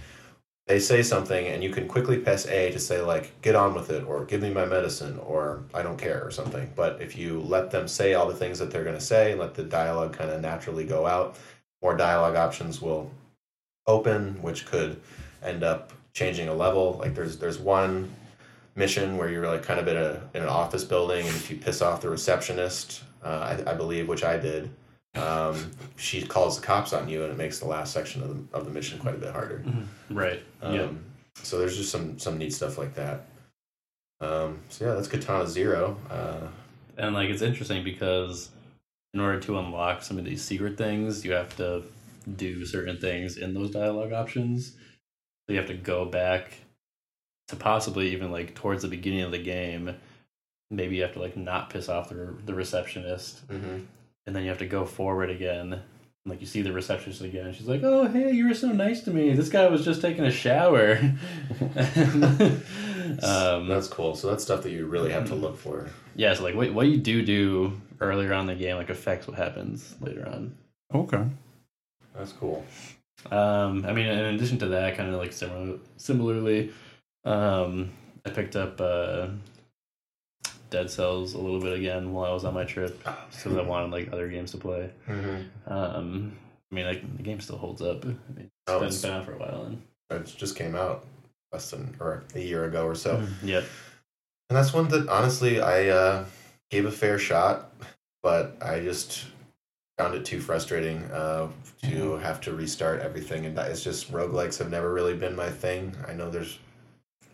[0.67, 3.89] they say something and you can quickly press A to say like get on with
[3.89, 6.71] it or give me my medicine or I don't care or something.
[6.75, 9.41] But if you let them say all the things that they're going to say and
[9.41, 11.37] let the dialogue kind of naturally go out,
[11.81, 13.11] more dialogue options will
[13.87, 15.01] open, which could
[15.43, 16.93] end up changing a level.
[16.99, 18.13] Like there's there's one
[18.75, 21.57] mission where you're like kind of in a in an office building and if you
[21.57, 24.69] piss off the receptionist, uh, I, I believe, which I did.
[25.15, 28.57] Um, she calls the cops on you, and it makes the last section of the,
[28.57, 29.63] of the mission quite a bit harder.
[30.09, 30.41] Right.
[30.61, 30.87] Um, yeah.
[31.43, 33.25] So there's just some some neat stuff like that.
[34.21, 35.97] Um, so yeah, that's Katana Zero.
[36.09, 36.47] Uh,
[36.97, 38.49] And like it's interesting because
[39.13, 41.83] in order to unlock some of these secret things, you have to
[42.37, 44.71] do certain things in those dialogue options.
[45.45, 46.53] So you have to go back
[47.49, 49.95] to possibly even like towards the beginning of the game.
[50.71, 53.41] Maybe you have to like not piss off the the receptionist,
[54.25, 55.73] and then you have to go forward again.
[55.73, 55.81] And,
[56.25, 59.11] like you see the receptionist again, she's like, "Oh, hey, you were so nice to
[59.11, 59.33] me.
[59.33, 60.93] This guy was just taking a shower."
[63.21, 64.15] um, that's cool.
[64.15, 65.89] So that's stuff that you really have to look for.
[66.15, 69.27] yeah, so like what what you do do earlier on in the game like affects
[69.27, 70.55] what happens later on.
[70.93, 71.23] Okay.
[72.15, 72.63] That's cool.
[73.31, 76.71] Um, I mean, in addition to that, kind of like similar, similarly,
[77.25, 77.91] um,
[78.25, 79.27] I picked up uh,
[80.73, 83.91] Dead Cells a little bit again while I was on my trip because I wanted
[83.91, 84.89] like other games to play.
[85.07, 85.71] Mm-hmm.
[85.71, 86.35] Um,
[86.71, 88.03] I mean, like the game still holds up.
[88.03, 90.73] I mean, it's Oh, been, it's- been out for a while, and It just came
[90.75, 91.05] out
[91.51, 93.23] less than or a year ago or so.
[93.43, 93.59] yeah,
[94.49, 96.25] And that's one that honestly I uh,
[96.71, 97.71] gave a fair shot,
[98.23, 99.25] but I just
[99.99, 101.49] found it too frustrating uh,
[101.83, 103.45] to have to restart everything.
[103.45, 105.95] And it's just roguelikes have never really been my thing.
[106.07, 106.57] I know there's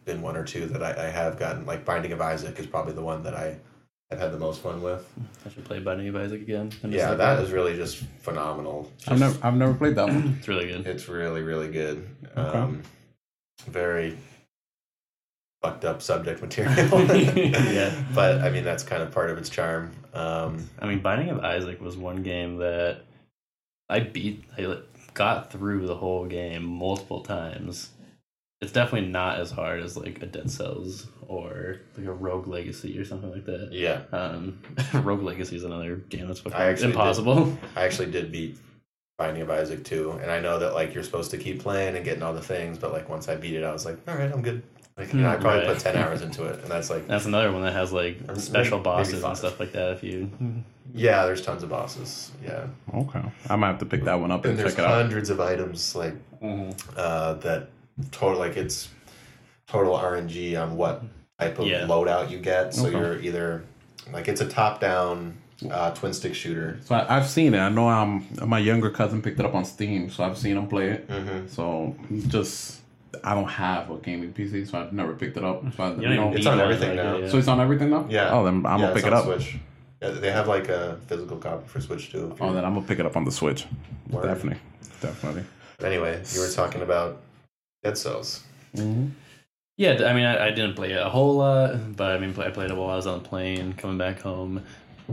[0.10, 2.94] been one or two that I, I have gotten, like Binding of Isaac is probably
[2.94, 3.58] the one that I
[4.10, 5.08] have had the most fun with.
[5.46, 6.72] I should play Binding of Isaac again.
[6.82, 8.92] and just Yeah, like that is really just phenomenal.
[9.08, 10.36] I've never I've never played that one.
[10.40, 10.88] It's really good.
[10.88, 12.08] It's really, really good.
[12.36, 12.58] Okay.
[12.58, 12.82] Um,
[13.68, 14.18] very
[15.62, 16.74] fucked up subject material.
[17.06, 17.94] Yeah.
[18.16, 19.92] But I mean, that's kind of part of its charm.
[20.14, 23.02] Um, I mean, Binding of Isaac was one game that
[23.90, 24.44] I beat.
[24.58, 27.90] I like, got through the whole game multiple times.
[28.62, 32.98] It's definitely not as hard as like a Dead Cells or like a Rogue Legacy
[33.00, 33.70] or something like that.
[33.72, 34.60] yeah, Um,
[34.94, 36.96] Rogue Legacy is another game that's I actually did.
[36.96, 37.58] impossible.
[37.78, 38.58] I actually did beat
[39.18, 40.12] Binding of Isaac too.
[40.22, 42.78] And I know that like you're supposed to keep playing and getting all the things,
[42.78, 44.62] but like once I beat it, I was like, all right, I'm good.
[44.98, 45.68] Like, you know, I probably Right.
[45.68, 46.60] put 10 hours into it.
[46.60, 49.30] And that's like, That's another one that has like special maybe bosses five.
[49.30, 49.94] and stuff like that.
[49.94, 50.30] If you,
[50.94, 52.34] yeah, there's tons of bosses.
[52.44, 52.68] Yeah.
[52.94, 53.22] Okay.
[53.50, 54.96] I might have to pick that one up and, And there's check it out.
[55.02, 56.16] hundreds of items like
[56.98, 57.70] uh, that
[58.12, 58.90] total like it's
[59.68, 61.04] total RNG on what
[61.40, 61.82] type of Yeah.
[61.82, 62.74] loadout you get.
[62.74, 62.98] So Okay.
[62.98, 63.64] you're either
[64.12, 65.38] like it's a top down
[65.70, 66.80] uh, twin stick shooter.
[66.86, 67.60] So I, I've seen it.
[67.60, 70.68] I know um my younger cousin picked it up on Steam, so I've seen him
[70.68, 71.08] play it.
[71.08, 71.48] Mm-hmm.
[71.48, 71.96] So
[72.28, 72.80] just
[73.24, 75.64] I don't have a gaming PC, so I've never picked it up.
[75.76, 77.18] So I, you don't you know, It's on everything like, now.
[77.18, 77.30] yeah.
[77.30, 78.06] so it's on everything now.
[78.10, 78.32] Yeah.
[78.34, 79.26] Oh, then I'm yeah, gonna pick it up.
[79.26, 79.58] Switch.
[80.02, 82.34] Yeah, they have like a physical copy for Switch too.
[82.40, 83.66] Oh, then I'm gonna pick it up on the Switch.
[84.10, 84.24] Word.
[84.24, 84.62] Definitely,
[85.02, 85.44] definitely.
[85.78, 87.22] But anyway, you were talking about
[87.84, 88.44] Dead Cells.
[88.74, 92.50] Yeah, I mean, I, I didn't play it a whole lot, but I mean, I
[92.50, 94.64] played it while I was on the plane coming back home.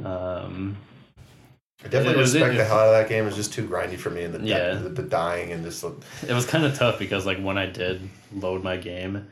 [0.04, 0.76] Um,
[1.84, 3.26] I definitely It was- respect it- the hell out of that game.
[3.26, 4.74] It's just too grindy for me, and the Yeah.
[4.74, 8.00] the, the dying and just it was kind of tough because like when I did
[8.34, 9.28] load my game,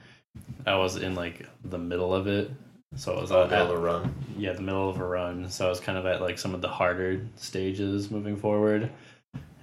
[0.66, 2.50] I was in like the middle of it,
[2.96, 4.14] so I was on middle of the run.
[4.38, 6.60] yeah the middle of a run, so I was kind of at like some of
[6.60, 8.90] the harder stages moving forward,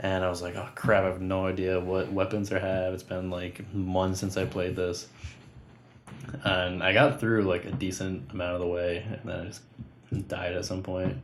[0.01, 2.93] and I was like, oh crap, I have no idea what weapons I have.
[2.93, 5.07] It's been like months since I played this,
[6.43, 9.61] and I got through like a decent amount of the way, and then I just
[10.27, 11.15] died at some point.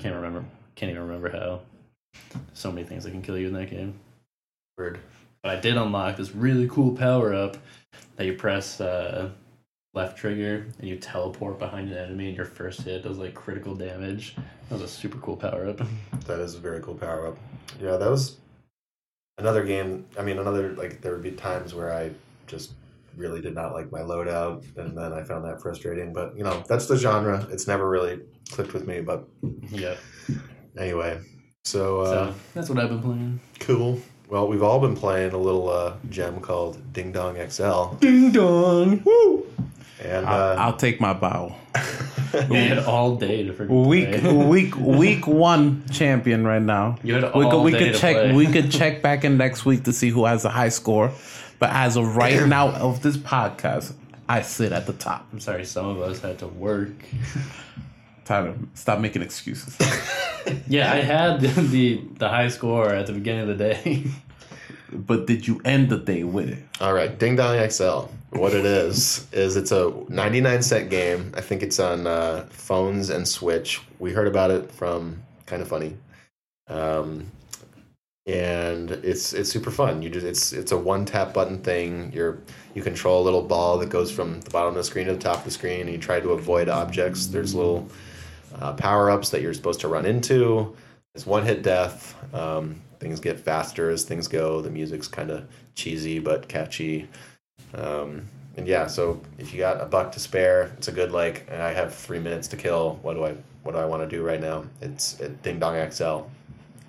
[0.00, 0.44] Can't remember.
[0.74, 1.60] Can't even remember how.
[2.54, 3.94] So many things that can kill you in that game.
[4.78, 4.98] Weird.
[5.42, 7.58] But I did unlock this really cool power up
[8.16, 9.30] that you press uh,
[9.92, 13.74] left trigger and you teleport behind an enemy, and your first hit does like critical
[13.74, 14.36] damage.
[14.70, 15.82] That was a super cool power up.
[16.26, 17.36] That is a very cool power up.
[17.80, 18.36] Yeah, that was
[19.38, 20.06] another game.
[20.18, 22.10] I mean, another like there would be times where I
[22.46, 22.72] just
[23.16, 26.12] really did not like my loadout, and then I found that frustrating.
[26.12, 27.46] But you know, that's the genre.
[27.50, 29.00] It's never really clicked with me.
[29.00, 29.28] But
[29.70, 29.96] yeah.
[30.78, 31.20] anyway,
[31.64, 33.40] so, uh, So that's what I've been playing.
[33.60, 34.00] cool.
[34.28, 39.02] Well, we've all been playing a little uh, gem called Ding Dong XL, Ding dong!
[39.04, 39.46] Woo!
[40.02, 41.54] and I'll, uh, I'll take my bow.
[42.48, 44.32] We had all day to freaking Week play.
[44.46, 46.96] week week one champion right now.
[47.02, 48.32] You had we could we day could to check play.
[48.32, 51.12] we could check back in next week to see who has a high score.
[51.58, 53.94] But as of right now of this podcast,
[54.28, 55.26] I sit at the top.
[55.32, 56.90] I'm sorry, some of us had to work.
[58.24, 59.76] Tyler, stop making excuses.
[60.66, 64.04] Yeah, I had the, the the high score at the beginning of the day.
[64.92, 66.62] But did you end the day with it?
[66.80, 68.02] All right, Ding Dong XL.
[68.30, 71.32] What it is is it's a 99 cent game.
[71.36, 73.80] I think it's on uh, phones and Switch.
[73.98, 75.96] We heard about it from Kind of Funny,
[76.68, 77.30] um,
[78.26, 80.00] and it's it's super fun.
[80.00, 82.10] You just it's it's a one tap button thing.
[82.14, 82.38] You're
[82.74, 85.18] you control a little ball that goes from the bottom of the screen to the
[85.18, 87.26] top of the screen, and you try to avoid objects.
[87.26, 87.88] There's little
[88.60, 90.74] uh, power ups that you're supposed to run into.
[91.14, 92.14] It's one hit death.
[92.34, 94.62] Um, things get faster as things go.
[94.62, 97.08] The music's kind of cheesy but catchy.
[97.74, 98.22] Um,
[98.56, 101.46] and yeah, so if you got a buck to spare, it's a good like.
[101.50, 102.98] And I have three minutes to kill.
[103.02, 103.34] What do I
[103.64, 104.64] what do I want to do right now?
[104.80, 106.20] It's uh, Ding Dong XL.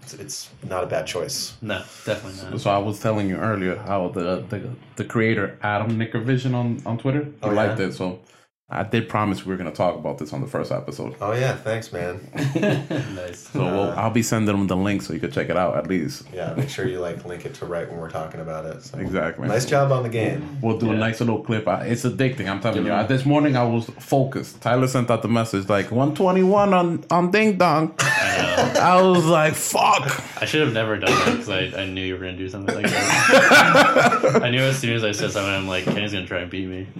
[0.04, 1.56] It's, it's not a bad choice.
[1.62, 2.60] No, definitely not.
[2.60, 6.98] So I was telling you earlier how the the, the creator Adam Nickervision on on
[6.98, 7.88] Twitter he Oh, liked yeah?
[7.88, 7.94] it.
[7.94, 8.20] So
[8.74, 11.16] I did promise we were going to talk about this on the first episode.
[11.22, 12.20] Oh yeah, thanks, man.
[13.16, 13.48] nice.
[13.50, 15.78] So we'll, uh, I'll be sending them the link so you could check it out
[15.78, 16.24] at least.
[16.34, 18.82] Yeah, make sure you like link it to right when we're talking about it.
[18.84, 18.98] So.
[18.98, 19.48] Exactly.
[19.48, 20.58] Nice job on the game.
[20.62, 21.68] We'll do a nice little clip.
[21.68, 22.50] I- It's addicting.
[22.50, 22.88] I'm telling you.
[22.88, 23.02] Yeah.
[23.02, 24.62] I- This morning I was focused.
[24.62, 27.94] Tyler sent out the message like 121 on on Ding Dong.
[28.00, 28.72] I.
[28.82, 32.14] I was like, "Fuck." I should have never done that because I, I knew you
[32.14, 34.42] were gonna do something like that.
[34.44, 36.68] I knew as soon as I said something, I'm like, Kenny's gonna try and beat
[36.68, 36.88] me.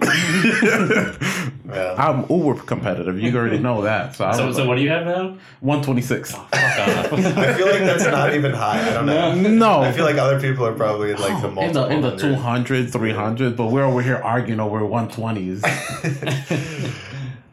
[1.66, 1.94] Yeah.
[1.96, 3.18] I'm uber competitive.
[3.18, 4.14] You already know that.
[4.16, 5.38] So, So, so like, what do you have now?
[5.60, 6.32] 126.
[6.32, 6.52] Fuck off.
[7.12, 8.86] I feel like that's not even high.
[8.90, 9.34] I don't know.
[9.34, 9.80] No.
[9.80, 12.10] I feel like other people are probably in like the in multiple the in the
[12.10, 12.90] hundred.
[12.90, 15.62] 200, 300, but we're over here arguing over 120s.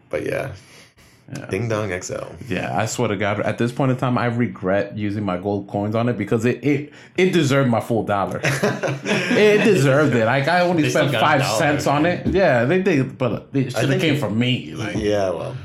[0.09, 0.51] But yeah.
[1.33, 1.45] Yeah.
[1.45, 2.25] Ding Dong XL.
[2.49, 5.67] Yeah, I swear to God, at this point in time, I regret using my gold
[5.69, 8.41] coins on it because it it, it deserved my full dollar.
[8.43, 10.25] it deserved it.
[10.25, 12.27] Like I only They spent five dollar, cents on it.
[12.27, 14.73] Yeah, they did, but it should have came it- from me.
[14.75, 15.55] Like Yeah, well,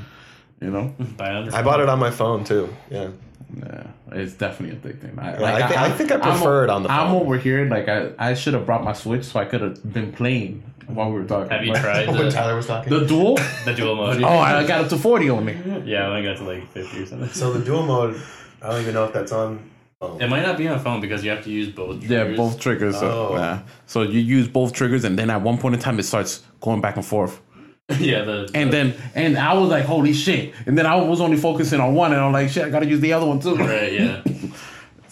[0.61, 2.73] you know, Buy I bought it on my phone too.
[2.89, 3.09] Yeah.
[3.57, 5.17] yeah, it's definitely addicting.
[5.19, 6.97] I, Yeah, I thi- I think I I'm prefer it on the Phone.
[6.97, 7.21] I'm phone.
[7.23, 10.11] over here like I I should have brought my Switch so I could have been
[10.13, 11.49] playing while we were talking.
[11.51, 12.91] Have you Like, tried when the, Tyler was talking.
[12.91, 13.35] the dual?
[13.65, 14.21] the dual mode?
[14.23, 15.57] Oh, I got up to forty on me.
[15.85, 17.29] yeah, I only got to like 50 or something.
[17.29, 18.19] so the dual mode,
[18.61, 19.69] I don't even know if that's on.
[19.99, 20.21] phone.
[20.21, 22.03] It might not be on phone because you have to use both.
[22.03, 22.97] Yeah, both triggers.
[22.99, 23.35] So, Oh.
[23.35, 23.61] yeah.
[23.85, 26.81] so you use both triggers, and then at one point in time, it starts going
[26.81, 27.41] back and forth.
[27.99, 31.37] yeah, the And then, and I was like, "Holy shit!" And then I was only
[31.37, 33.93] focusing on one, and I'm like, "Shit, I gotta use the other one too." right,
[33.93, 34.21] yeah.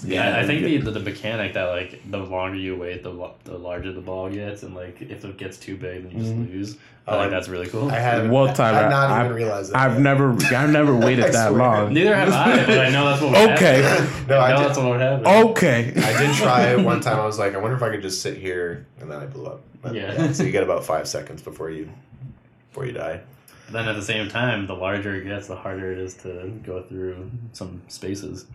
[0.03, 3.57] Yeah, I think the, the the mechanic that like the longer you wait, the the
[3.57, 6.51] larger the ball gets, and like if it gets too big, then you just mm-hmm.
[6.51, 6.77] lose.
[7.07, 7.91] I Oh, think that's really cool.
[7.91, 8.29] I have.
[8.31, 9.77] Well, Tyler, I've not I've, even realized that.
[9.77, 10.01] I've yet.
[10.01, 11.93] never, I've never waited that long.
[11.93, 13.81] Neither have I, but I know that's what would Okay.
[14.27, 14.67] No, I I know did.
[14.67, 15.27] that's what would happen.
[15.27, 15.93] okay.
[15.95, 17.19] I did try it one time.
[17.19, 19.45] I was like, I wonder if I could just sit here, and then I blew
[19.45, 19.61] up.
[19.83, 20.31] But, Yeah.
[20.31, 21.89] So you get about five seconds before you,
[22.69, 23.21] before you die.
[23.69, 26.83] Then at the same time, the larger it gets, the harder it is to go
[26.83, 28.45] through some spaces.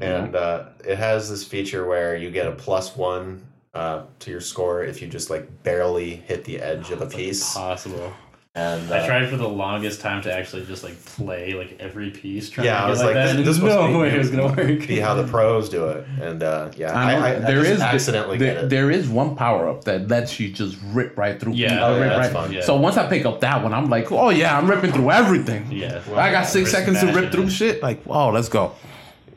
[0.00, 3.44] And uh, it has this feature where you get a plus one
[3.74, 7.14] uh, to your score if you just like barely hit the edge of a like
[7.14, 7.56] piece.
[7.56, 8.12] impossible.
[8.56, 12.10] And uh, I tried for the longest time to actually just like play like every
[12.10, 12.50] piece.
[12.50, 13.60] Trying Yeah, to I was like, like, this- and this there's
[13.92, 14.82] no way it was gonna work.
[14.82, 16.04] see how the pros do it.
[16.20, 18.70] And uh, yeah, I I, know, I, I there just is- accidentally there, get it.
[18.70, 21.52] there is one power up that lets you just rip right through.
[21.52, 22.52] Yeah, people, oh, yeah, that's right- fun.
[22.52, 22.62] Yeah.
[22.62, 25.70] So once I pick up that one, I'm like, oh yeah, I'm ripping through everything.
[25.70, 27.50] Yeah, I got six seconds to rip through it.
[27.50, 27.82] shit.
[27.84, 28.74] Like, oh, let's go.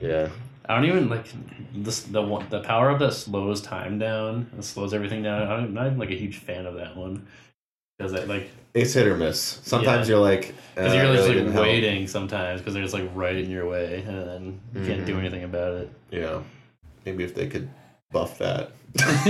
[0.02, 0.30] yeah.
[0.68, 1.26] I don't even like
[1.76, 5.48] this the one the power up that slows time down and slows everything down.
[5.48, 7.28] I'm not even like a huge fan of that one
[7.98, 9.60] because I like It's hit or miss.
[9.64, 10.16] Sometimes Yeah.
[10.16, 11.66] you're like, because uh, you're really just didn't like help.
[11.68, 15.16] waiting sometimes because they're just like right in your way and then you can't do
[15.16, 15.20] Mhm.
[15.20, 15.90] anything about it.
[16.12, 16.40] Yeah.
[17.06, 17.70] maybe if they could
[18.12, 18.72] buff that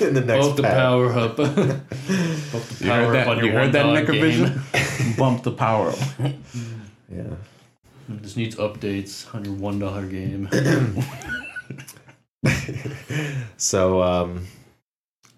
[0.00, 1.36] in the next Both the power up.
[1.36, 3.26] Both the You heard power that?
[3.28, 4.22] up on You heard that, dog game.
[4.22, 5.16] Nickervision?
[5.18, 5.98] Bump the power up.
[7.12, 7.34] Yeah.
[8.22, 10.48] Just needs updates on your one dollar game.
[13.56, 14.46] So, um,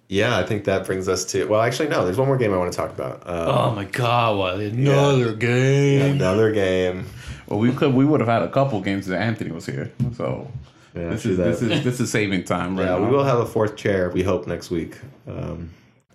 [0.08, 1.44] yeah, I think that brings us to.
[1.46, 2.04] Well, actually, no.
[2.04, 3.22] There's one more game I want to talk about.
[3.26, 4.36] oh Uh, my god!
[4.38, 6.16] What another game?
[6.16, 7.06] Another game.
[7.46, 9.90] Well, we could we would have had a couple games if Anthony was here.
[10.16, 10.50] So
[10.94, 11.44] Yeah, this true is that.
[11.44, 13.04] this is this is saving time right yeah, now.
[13.04, 14.10] we will have a fourth chair.
[14.10, 14.98] We hope next week.
[15.26, 15.70] Um,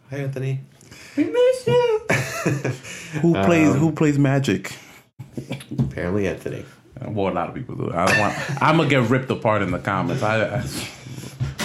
[0.10, 0.60] hi, Anthony.
[1.18, 2.02] We miss you.
[3.22, 4.76] who plays Um, Who plays Magic?
[5.80, 6.66] Apparently, Anthony.
[7.06, 7.92] Well, a lot of people do.
[7.94, 8.62] I don't want.
[8.62, 10.24] I'm gonna get ripped apart in the comments.
[10.24, 10.64] I I,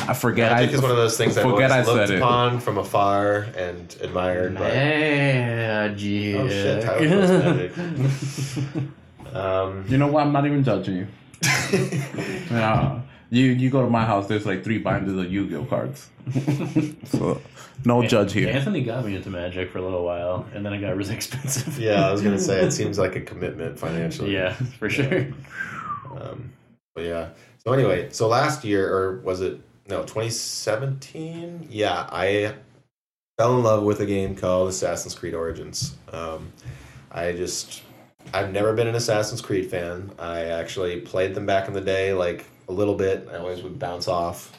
[0.08, 0.50] I forget.
[0.52, 2.22] Magic I is one of those things I've forget always I looked said it.
[2.22, 4.54] upon from afar and admired.
[4.54, 6.36] But Magic.
[6.36, 9.34] oh shit, Tyler plays Magic.
[9.34, 10.22] um, You know what?
[10.26, 11.06] I'm not even judging you.
[12.50, 13.02] Yeah.
[13.30, 14.26] You you go to my house.
[14.26, 16.08] There's like three binders of Yu-Gi-Oh cards.
[17.04, 17.38] so
[17.84, 18.48] no judge here.
[18.48, 21.78] Anthony got me into Magic for a little while, and then it got really expensive.
[21.78, 24.32] yeah, I was gonna say it seems like a commitment financially.
[24.32, 25.26] yeah, for sure.
[26.18, 26.52] Um,
[26.94, 27.28] but yeah.
[27.58, 31.68] So anyway, so last year, or was it no 2017?
[31.70, 32.54] Yeah, I
[33.38, 35.96] fell in love with a game called Assassin's Creed Origins.
[36.12, 36.52] Um,
[37.10, 37.82] I just
[38.34, 40.10] I've never been an Assassin's Creed fan.
[40.18, 43.28] I actually played them back in the day, like a little bit.
[43.32, 44.52] I always would bounce off.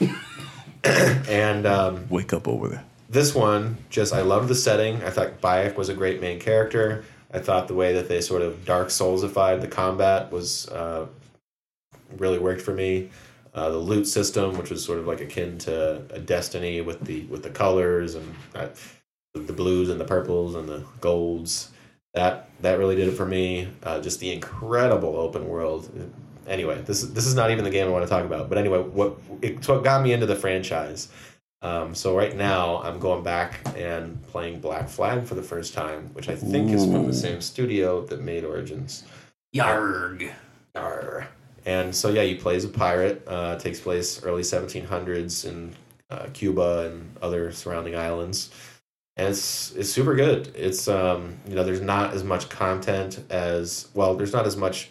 [0.84, 2.84] and um, Wake up over there.
[3.08, 5.02] this one just I loved the setting.
[5.04, 7.04] I thought Bayek was a great main character.
[7.32, 11.06] I thought the way that they sort of Dark Soulsified the combat was uh,
[12.16, 13.10] really worked for me.
[13.54, 17.24] Uh, the loot system, which was sort of like akin to a Destiny with the
[17.24, 18.68] with the colors and uh,
[19.34, 21.70] the blues and the purples and the golds,
[22.14, 23.68] that that really did it for me.
[23.82, 25.90] Uh, just the incredible open world.
[26.46, 28.48] Anyway, this is this is not even the game I want to talk about.
[28.48, 31.08] But anyway, what it's what got me into the franchise.
[31.62, 36.08] Um, so right now I'm going back and playing Black Flag for the first time,
[36.12, 39.04] which I think is from the same studio that made Origins.
[39.54, 40.32] Yarg.
[40.74, 41.28] Arr.
[41.64, 43.22] And so yeah, you play as a pirate.
[43.26, 45.74] Uh, takes place early 1700s in
[46.10, 48.50] uh, Cuba and other surrounding islands,
[49.16, 50.52] and it's it's super good.
[50.54, 54.14] It's um you know there's not as much content as well.
[54.14, 54.90] There's not as much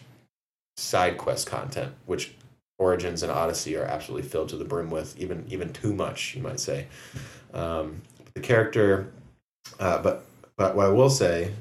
[0.76, 2.34] side quest content, which
[2.78, 6.42] Origins and Odyssey are absolutely filled to the brim with, even even too much, you
[6.42, 6.86] might say.
[7.54, 8.02] Um,
[8.34, 9.12] the character,
[9.78, 10.24] uh, but
[10.56, 11.52] but what I will say,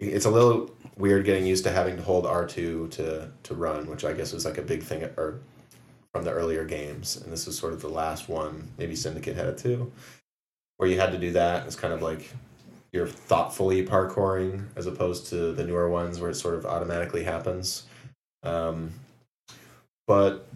[0.00, 3.86] it's a little weird getting used to having to hold R two to to run,
[3.88, 5.40] which I guess was like a big thing or
[6.12, 8.68] from the earlier games, and this is sort of the last one.
[8.78, 9.92] Maybe Syndicate had it too,
[10.76, 11.66] where you had to do that.
[11.66, 12.30] It's kind of like
[12.92, 17.84] you're thoughtfully parkouring as opposed to the newer ones where it sort of automatically happens.
[18.42, 18.92] Um,
[20.06, 20.46] but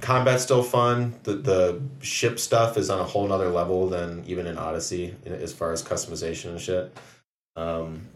[0.00, 1.14] combat's still fun.
[1.24, 5.52] The the ship stuff is on a whole nother level than even in Odyssey as
[5.52, 6.96] far as customization and shit.
[7.56, 8.06] Um,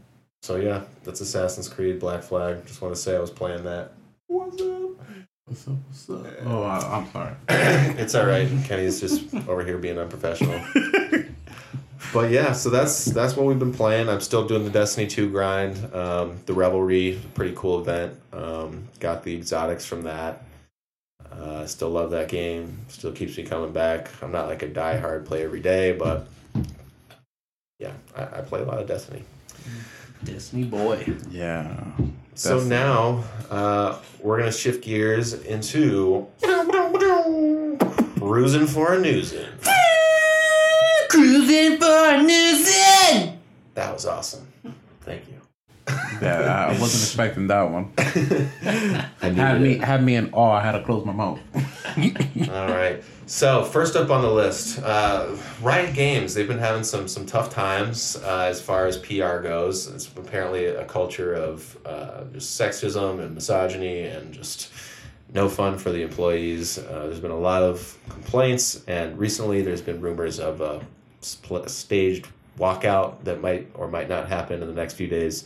[0.43, 2.67] so yeah, that's Assassin's Creed Black Flag.
[2.67, 3.93] Just want to say I was playing that.
[4.29, 4.91] What's up?
[5.47, 5.75] What's up?
[5.87, 6.27] What's up?
[6.45, 7.35] Oh, I, I'm sorry.
[7.99, 8.49] it's all right.
[8.65, 10.61] Kenny's just over here being unprofessional.
[12.13, 14.09] but yeah, so that's that's what we've been playing.
[14.09, 15.95] I'm still doing the Destiny 2 grind.
[15.95, 18.19] Um, the Revelry, pretty cool event.
[18.33, 20.43] Um, got the exotics from that.
[21.31, 22.79] Uh, still love that game.
[22.89, 24.11] Still keeps me coming back.
[24.23, 26.27] I'm not like a die-hard play every day, but
[27.79, 29.23] yeah, I, I play a lot of Destiny.
[30.25, 31.17] Destiny boy.
[31.31, 31.85] Yeah.
[32.35, 36.27] So That's- now uh, we're gonna shift gears into
[38.19, 39.49] cruising for a newsin.
[41.09, 43.39] Cruising for Newson.
[43.75, 44.47] That was awesome.
[45.03, 45.41] Thank you.
[46.23, 47.93] Yeah, I wasn't expecting that one.
[49.21, 49.85] Had me it.
[49.85, 50.53] had me in awe.
[50.53, 51.41] I had to close my mouth.
[52.51, 53.03] All right.
[53.27, 56.35] So first up on the list, uh, Riot Games.
[56.35, 59.89] They've been having some some tough times uh, as far as PR goes.
[59.89, 64.71] It's apparently a culture of uh, just sexism and misogyny and just
[65.35, 66.79] no fun for the employees.
[66.79, 70.81] Uh, there's been a lot of complaints, and recently there's been rumors of a
[71.21, 75.45] staged walkout that might or might not happen in the next few days.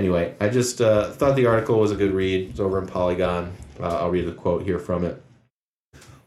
[0.00, 2.48] Anyway, I just uh, thought the article was a good read.
[2.48, 3.52] It's over in Polygon.
[3.78, 5.22] Uh, I'll read a quote here from it.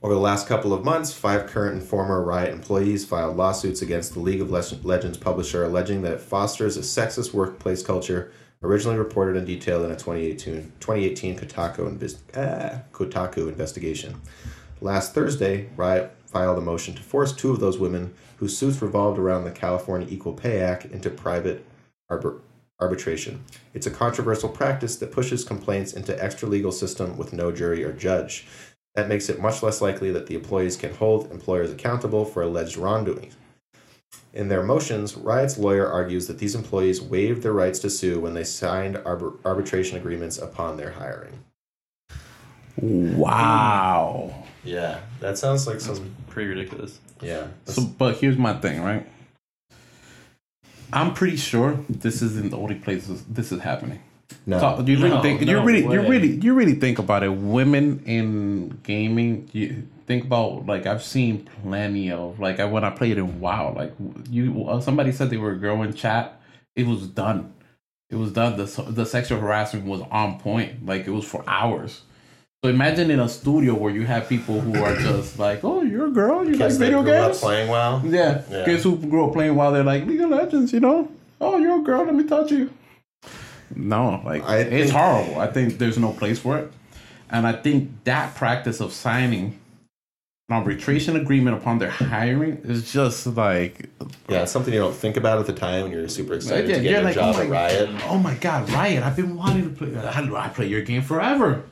[0.04, 4.14] Over the last couple of months, five current and former Riot employees filed lawsuits against
[4.14, 9.38] the League of Legends publisher, alleging that it fosters a sexist workplace culture, originally reported
[9.38, 14.22] and detailed in a 2018, 2018 Kotaku, inves- ah, Kotaku investigation.
[14.82, 19.18] Last Thursday, Riot filed a motion to force two of those women, whose suits revolved
[19.18, 21.66] around the California Equal Pay Act, into private
[22.08, 22.40] arbor-
[22.84, 23.44] arbitration.
[23.74, 27.94] It's a controversial practice that pushes complaints into extra legal system with no jury or
[27.94, 28.46] judge.
[28.96, 32.78] That makes it much less likely that the employees can hold employers accountable for alleged
[32.78, 33.32] wrongdoing.
[34.34, 38.34] In their motions, Riot's lawyer argues that these employees waived their rights to sue when
[38.34, 41.40] they signed arbor- arbitration agreements upon their hiring.
[42.78, 44.44] Wow.
[44.64, 45.98] Yeah, that sounds like some.
[45.98, 46.12] Mm.
[46.28, 47.00] Pretty ridiculous.
[47.22, 47.48] Yeah.
[47.66, 49.08] So, but here's my thing, right?
[50.94, 54.00] I'm pretty sure this isn't the only places this is happening.
[54.46, 54.60] no.
[54.60, 57.30] So you really No, think you no really you really you really think about it.
[57.30, 62.90] Women in gaming, you think about like I've seen plenty of like I when I
[62.90, 63.94] played in WoW, like
[64.30, 66.40] you uh, somebody said they were a girl in chat,
[66.76, 67.54] it was done.
[68.10, 68.58] It was done.
[68.58, 70.86] The the sexual harassment was on point.
[70.86, 72.02] Like it was for hours.
[72.64, 76.08] So imagine in a studio where you have people who are just like, "Oh, you're
[76.08, 76.46] a girl.
[76.46, 78.02] You like Kids that video games." playing well.
[78.06, 78.42] Yeah.
[78.50, 78.64] Yeah.
[78.64, 81.10] kids who grew up playing while they're like League of Legends, you know.
[81.42, 82.06] Oh, you're a girl.
[82.06, 82.70] Let me touch you.
[83.76, 85.42] No, like I it's think- horrible.
[85.42, 86.72] I think there's no place for it,
[87.30, 89.60] and I think that practice of signing
[90.48, 93.90] an arbitration agreement upon their hiring is just like,
[94.30, 96.82] Yeah, something you don't think about at the time when you're super excited Yeah, to
[96.82, 97.90] get you're a like, oh job oh at my- Riot.
[98.08, 99.04] oh my god, Riot!
[99.04, 99.98] I've been wanting to play.
[100.38, 101.64] I play your game forever.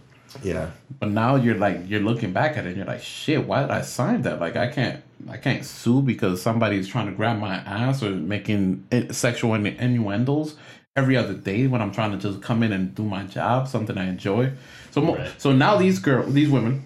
[0.44, 0.72] Yeah.
[1.00, 3.72] But now you're like you're looking back at it and you're like, shit, why did
[3.72, 4.40] I sign that?
[4.40, 8.86] Like I can't I can't sue because somebody's trying to grab my ass or making
[9.12, 10.56] sexual innu- innuendos
[10.96, 13.98] every other day when I'm trying to just come in and do my job, something
[13.98, 14.52] I enjoy.
[14.92, 15.32] So Right.
[15.38, 16.84] so now these girl these women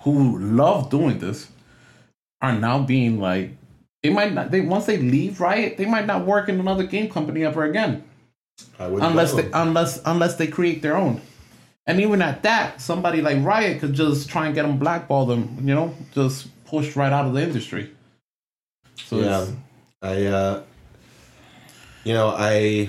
[0.00, 1.48] who love doing this
[2.40, 3.56] are now being like
[4.02, 7.08] they might not they once they leave Riot, they might not work in another game
[7.08, 8.02] company ever again
[9.10, 11.20] unless they unless unless they create their own.
[11.86, 15.58] And even at that, somebody like Riot could just try and get them blackballed them,
[15.60, 17.90] you know, just pushed right out of the industry.
[18.96, 19.46] So yeah.
[20.00, 20.62] I uh
[22.04, 22.88] you know, I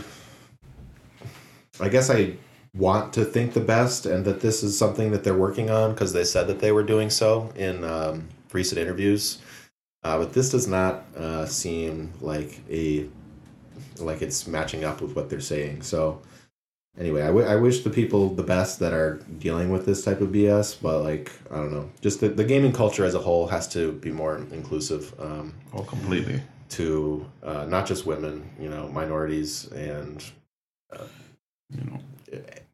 [1.80, 2.36] I guess I
[2.76, 6.14] want to think the best and that this is something that they're working on because
[6.14, 9.40] they said that they were doing so in um, recent interviews.
[10.04, 13.08] Uh, but this does not uh, seem like a
[14.00, 15.82] like it's matching up with what they're saying.
[15.82, 16.22] So
[16.98, 20.22] anyway, I, w- I wish the people the best that are dealing with this type
[20.22, 20.78] of BS.
[20.82, 23.92] But like I don't know, just the, the gaming culture as a whole has to
[23.94, 25.14] be more inclusive.
[25.20, 26.42] Um, oh, completely.
[26.70, 30.24] to uh, not just women, you know, minorities and
[31.72, 32.00] You know,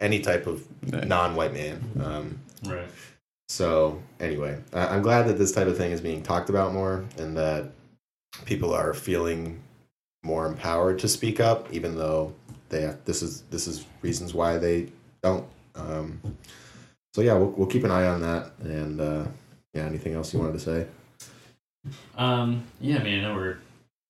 [0.02, 1.06] any type of Yeah.
[1.06, 1.82] non-white man.
[2.04, 2.90] Um, Right.
[3.48, 7.06] so anyway, I- I'm glad that this type of thing is being talked about more
[7.18, 7.72] and that
[8.46, 9.60] people are feeling
[10.24, 12.34] more empowered to speak up, even though
[12.70, 14.88] they have, this is this is reasons why they
[15.22, 15.46] don't.
[15.76, 16.22] Um,
[17.14, 18.52] so yeah, we'll, we'll keep an eye on that.
[18.62, 19.26] And uh,
[19.74, 20.88] yeah, anything else you wanted to say?
[22.18, 22.64] Um.
[22.80, 23.00] Yeah.
[23.00, 23.58] I mean, I know we're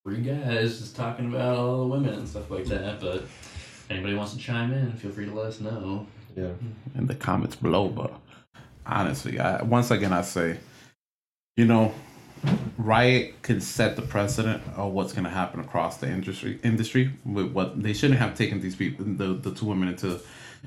[0.06, 4.16] three guys just talking about all the women and stuff like that, but if anybody
[4.16, 6.08] wants to chime in, feel free to let us know.
[6.36, 6.52] Yeah.
[6.96, 7.90] in the comments below.
[7.90, 8.14] But
[8.86, 10.58] honestly, I once again I say,
[11.58, 11.94] you know,
[12.78, 16.60] Riot can set the precedent of what's going to happen across the industry.
[16.64, 20.20] Industry with what they shouldn't have taken these people, the the two women into,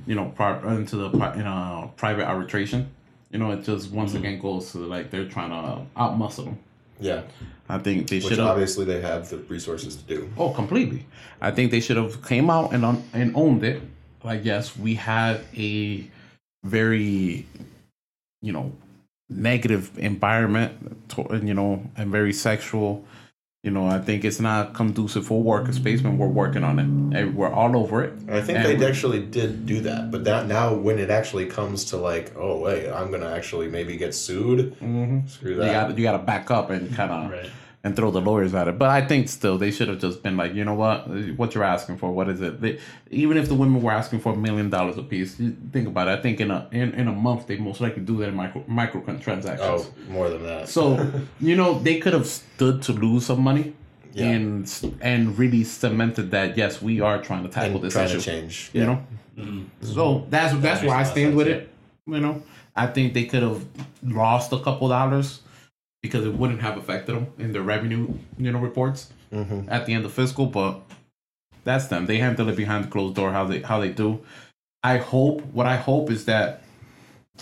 [0.07, 2.91] you know, pri- into the you know private arbitration.
[3.31, 4.19] You know, it just once mm-hmm.
[4.19, 6.59] again goes to like they're trying to outmuscle them.
[7.01, 7.23] Yeah.
[7.69, 10.31] I think they should obviously they have the resources to do.
[10.37, 11.07] Oh, completely.
[11.41, 13.83] I think they should have came out and un- and owned it.
[14.23, 16.07] Like, yes, we have a
[16.65, 17.47] very,
[18.41, 18.73] you know,
[19.37, 23.05] negative environment, to- you know, and very sexual.
[23.65, 26.83] You know, I think it's not conducive for work space, but we're working on it.
[27.17, 28.13] And We're all over it.
[28.29, 31.47] I think And they we- actually did do that, but that now when it actually
[31.47, 34.75] comes to like, oh wait, I'm gonna actually maybe get sued.
[34.81, 35.29] Mm-hmm.
[35.29, 35.73] Screw You that.
[35.91, 37.51] got you got to back up and kind of Right.
[37.85, 38.79] And throw the lawyers at it.
[38.79, 41.65] But I think still they should have just been like, you know what, what you're
[41.65, 42.61] asking for, what is it?
[42.61, 42.79] They,
[43.11, 46.19] even if the women were asking for a million dollars a piece, think about it.
[46.19, 48.65] I think in a in, in a month they most likely do that in micro
[48.67, 49.61] micro transactions.
[49.91, 50.69] oh, more than that.
[50.69, 51.11] So
[51.41, 53.75] you know they could have stood to lose some money.
[54.15, 54.27] Yeah.
[54.27, 58.19] And and really cemented that yes we are trying to tackle and this trying issue.
[58.19, 58.71] to change.
[58.75, 59.07] You know,
[59.39, 59.65] mm-hmm.
[59.81, 61.71] so that's that's makes where I a lot of stand with sense, it.
[62.07, 62.43] You know,
[62.77, 63.65] I think they could have
[64.03, 65.41] lost a couple dollars
[66.03, 69.67] because it wouldn't have affected them in their revenue, you know, reports Mhm.
[69.71, 70.47] at the end of fiscal.
[70.47, 70.81] But
[71.65, 72.07] that's them.
[72.07, 74.21] They handle it behind the closed door how they how they do.
[74.83, 76.63] I hope what I hope is that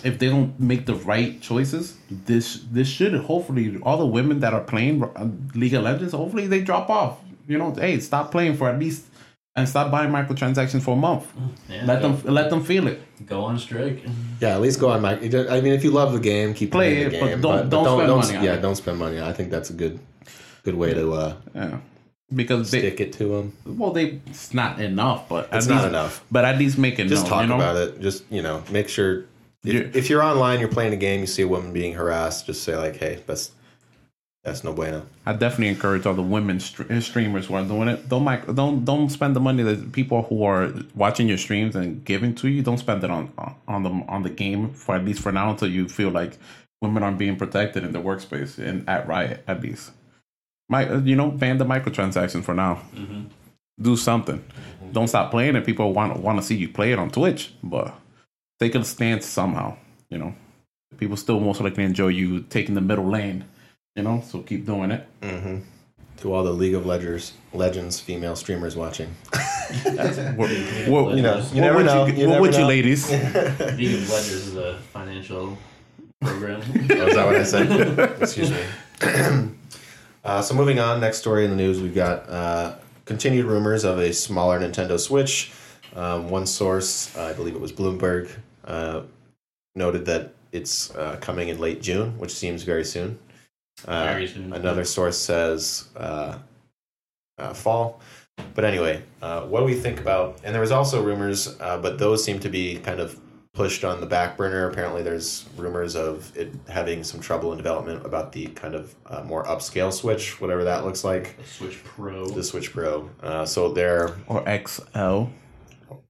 [0.03, 4.53] if they don't make the right choices, this this should hopefully all the women that
[4.53, 7.19] are playing uh, League of Legends, hopefully they drop off.
[7.47, 9.05] You know, hey, stop playing for at least
[9.55, 11.27] and stop buying microtransactions for a month.
[11.69, 13.01] Yeah, Let go, them let them feel it.
[13.25, 14.03] go on strike.
[14.39, 15.13] Yeah, at least go on my.
[15.15, 17.41] I mean, if you love the game, keep Play playing it, the but game.
[17.41, 18.61] don't- don't spend money on yeah, it.
[18.61, 19.21] don't spend money.
[19.21, 19.99] I think that's a good,
[20.63, 21.77] good way to uh, Yeah,
[22.33, 23.53] because they stick it to them.
[23.65, 26.23] well they it's not enough, but It's at not least, enough.
[26.31, 27.55] But at least make it Just known, talk you know?
[27.55, 27.99] about it.
[28.01, 29.25] Just you know, make sure
[29.65, 32.63] If, if you're online, you're playing a game, you see a woman being harassed, just
[32.63, 33.51] say like, "Hey, that's
[34.43, 38.09] that's no bueno." I definitely encourage all the women str- streamers who are doing it.
[38.09, 42.03] Don't mic- don't don't spend the money that people who are watching your streams and
[42.05, 42.61] giving to you.
[42.61, 43.31] Don't spend it on
[43.67, 46.37] on the on the game for at least for now until you feel like
[46.81, 49.91] women aren't being protected in the workspace and at Riot at least.
[50.69, 52.81] Might you know ban the microtransactions for now.
[52.95, 53.23] Mm-hmm.
[53.81, 54.43] Do something.
[54.91, 55.65] Don't stop playing it.
[55.65, 57.93] People want want to see you play it on Twitch, but
[58.59, 59.77] take a stance somehow.
[60.09, 60.35] You know,
[60.97, 63.45] people still most likely enjoy you taking the middle lane.
[63.95, 65.05] You know, so keep doing it.
[65.21, 65.57] Mm-hmm.
[66.17, 69.09] To all the League of Legends Legends female streamers watching,
[69.95, 72.05] What, what, you know, you never would know.
[72.05, 73.09] you, You what never would you ladies?
[73.11, 73.19] League
[73.95, 75.57] of Legends is a financial
[76.21, 76.61] program.
[76.91, 78.21] Oh, is that what I said?
[78.21, 78.63] Excuse me.
[80.23, 82.75] uh, so moving on, next story in the news, we've got uh,
[83.05, 85.51] continued rumors of a smaller Nintendo Switch.
[85.95, 88.29] Um, one source, uh, I believe it was Bloomberg,
[88.63, 89.01] uh,
[89.75, 93.17] noted that it's uh, coming in late June, which seems very soon.
[93.87, 94.19] Uh,
[94.53, 96.37] Another source says uh,
[97.37, 97.99] uh, fall.
[98.55, 100.39] But anyway, uh, what do we think about?
[100.43, 103.19] And there was also rumors, uh, but those seem to be kind of
[103.53, 104.67] pushed on the back burner.
[104.69, 109.21] Apparently, there's rumors of it having some trouble in development about the kind of uh,
[109.23, 112.25] more upscale Switch, whatever that looks like, The Switch Pro.
[112.27, 113.09] the Switch Pro.
[113.21, 115.25] Uh, so they're Or XL?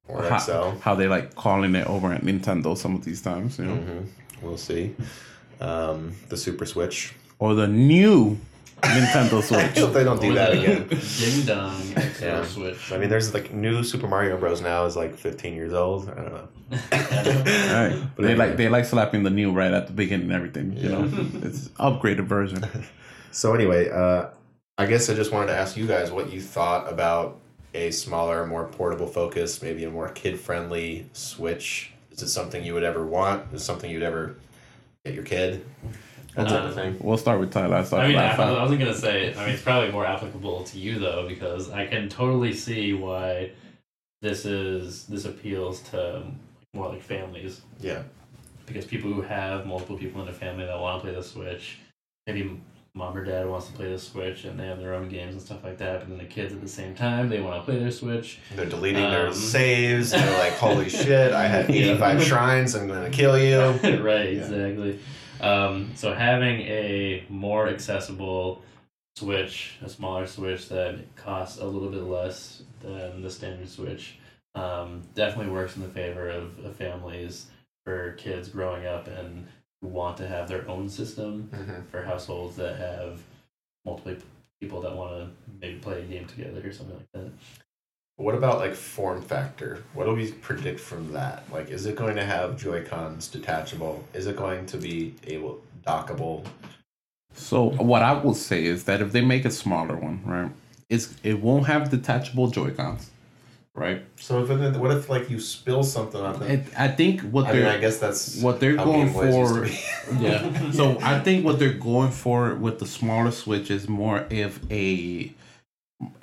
[0.08, 0.70] or How, XL.
[0.82, 3.76] how they like calling it over at Nintendo some of these times, you know?
[3.76, 4.00] hmm
[4.42, 4.96] We'll see.
[5.60, 7.14] Um, the Super Switch.
[7.42, 8.38] Or the new
[8.82, 9.60] Nintendo Switch.
[9.60, 10.88] I hope they don't do Or that again.
[11.20, 12.46] Ding Dong XL Yeah.
[12.46, 12.92] Switch.
[12.92, 14.62] I mean, there's like new Super Mario Bros.
[14.62, 16.08] now is like 15 years old.
[16.10, 16.48] I don't know.
[16.92, 18.02] Right.
[18.16, 18.36] But they anyway.
[18.48, 21.04] like they like slapping the new right at the beginning and everything, you know?
[21.42, 22.64] It's upgraded version.
[23.32, 24.28] So anyway, uh,
[24.78, 27.40] I guess I just wanted to ask you guys what you thought about
[27.74, 31.92] a smaller, more portable focus, maybe a more kid-friendly Switch.
[32.12, 33.46] Is it something you would ever want?
[33.54, 34.36] Is it something you'd ever
[35.06, 35.66] get your kid?
[36.36, 36.98] That type of thing.
[37.02, 37.76] We'll start with Tyler.
[37.78, 38.50] I start I mean, laugh I.
[38.50, 39.34] I wasn't gonna say.
[39.36, 43.52] I mean, it's probably more applicable to you though, because I can totally see why
[44.22, 46.24] this is this appeals to
[46.74, 47.62] more like families.
[47.80, 48.04] Yeah.
[48.66, 51.80] Because people who have multiple people in their family that want to play the Switch,
[52.28, 52.58] maybe
[52.94, 55.42] mom or dad wants to play the Switch and they have their own games and
[55.42, 57.80] stuff like that, but then the kids at the same time they want to play
[57.80, 58.40] their Switch.
[58.56, 60.12] They're deleting their Um, saves.
[60.12, 61.34] They're like, "Holy shit!
[61.34, 62.76] I had 85 shrines.
[62.76, 63.60] I'm going to kill you."
[64.02, 64.42] right, Yeah.
[64.44, 65.00] exactly.
[65.42, 68.62] Um, so having a more accessible
[69.18, 74.18] Switch, a smaller Switch that costs a little bit less than the standard Switch,
[74.56, 77.48] um, definitely works in the favor of, of families
[77.86, 79.48] for kids growing up and
[79.82, 81.88] who want to have their own system Mhm.
[81.90, 83.22] for households that have
[83.86, 84.16] multiple
[84.62, 85.30] people that want to
[85.60, 87.32] maybe play a game together or something like that.
[88.22, 89.84] What about like form factor?
[89.96, 91.44] What do we predict from that?
[91.52, 94.04] Like, is it going to have Joy Cons detachable?
[94.14, 96.46] Is it going to be able dockable?
[97.34, 100.52] So what I will say is that if they make a smaller one, right,
[100.88, 103.10] it's it won't have detachable Joy Cons,
[103.74, 104.04] right?
[104.18, 106.52] So if it, what if like you spill something on them?
[106.52, 109.34] It, I think what I mean, they're I guess that's what they're going Game Boys
[109.34, 110.22] used to for.
[110.22, 110.72] yeah.
[110.74, 115.34] So I think what they're going for with the smaller Switch is more of a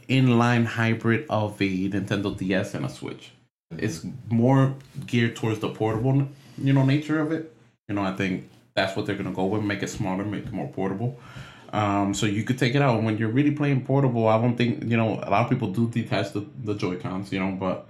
[0.09, 3.30] inline hybrid of a Nintendo DS and a Switch.
[3.76, 4.74] It's more
[5.06, 7.52] geared towards the portable, you know, nature of it.
[7.88, 9.62] You know, I think that's what they're gonna go with.
[9.62, 11.18] Make it smaller, make it more portable.
[11.72, 12.96] Um, so you could take it out.
[12.96, 15.14] And when you're really playing portable, I don't think you know.
[15.22, 17.86] A lot of people do detach the, the Joy Cons, you know, but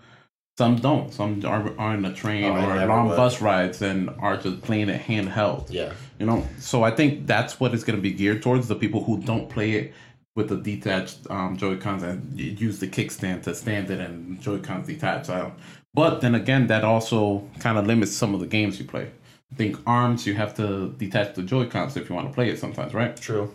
[0.57, 1.13] some don't.
[1.15, 4.89] Some are, are in a train Oh, or long bus rides and are just playing
[4.89, 5.67] it handheld.
[5.71, 5.93] yeah.
[6.19, 9.05] You know, so I think that's what it's going to be geared towards the people
[9.05, 9.95] who don't play it
[10.39, 14.59] with the detached um, Joy Cons and use the kickstand to stand it and Joy
[14.59, 15.29] Cons detached.
[15.29, 15.51] Uh,
[15.93, 19.11] but then again, that also kind of limits some of the games you play.
[19.53, 22.51] I think Arms, you have to detach the Joy Cons if you want to play
[22.51, 23.17] it sometimes, right?
[23.17, 23.53] True.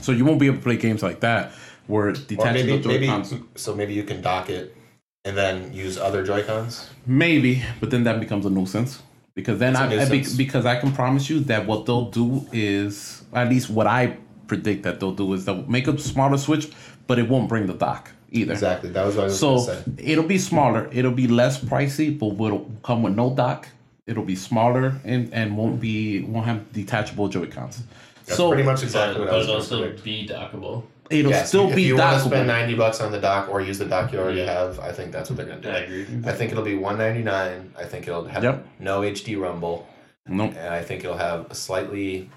[0.00, 1.52] So you won't be able to play games like that
[1.86, 3.34] where detaching maybe the Joy maybe Cons.
[3.54, 4.76] so maybe you can dock it
[5.24, 6.90] and then use other Joy Cons.
[7.06, 9.00] Maybe, but then that becomes a nuisance
[9.36, 13.22] because then I, I be, because I can promise you that what they'll do is
[13.32, 14.16] at least what I
[14.46, 16.70] predict that they'll do is they'll make a smaller switch,
[17.06, 18.52] but it won't bring the dock either.
[18.52, 18.90] Exactly.
[18.90, 20.12] That was what I was So going to say.
[20.12, 20.88] it'll be smaller.
[20.92, 23.68] It'll be less pricey, but it will come with no dock.
[24.06, 27.82] It'll be smaller and and won't be won't have detachable Joy Cons.
[28.26, 30.04] That's So pretty much But, exactly what I but was it'll going still predict.
[30.04, 30.82] be dockable.
[31.10, 33.60] it'll Yes, still if be you want to spend ninety bucks on the dock or
[33.62, 34.52] use the dock you already Yeah.
[34.52, 35.74] have, I think that's what they're going to do.
[35.74, 36.06] I agree.
[36.30, 37.72] I think it'll be one ninety nine.
[37.78, 38.66] I think it'll have Yep.
[38.80, 39.86] no HD rumble,
[40.28, 40.52] Nope.
[40.58, 42.28] and I think it'll have a slightly,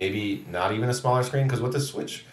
[0.00, 2.24] maybe not even a smaller screen because with the Switch,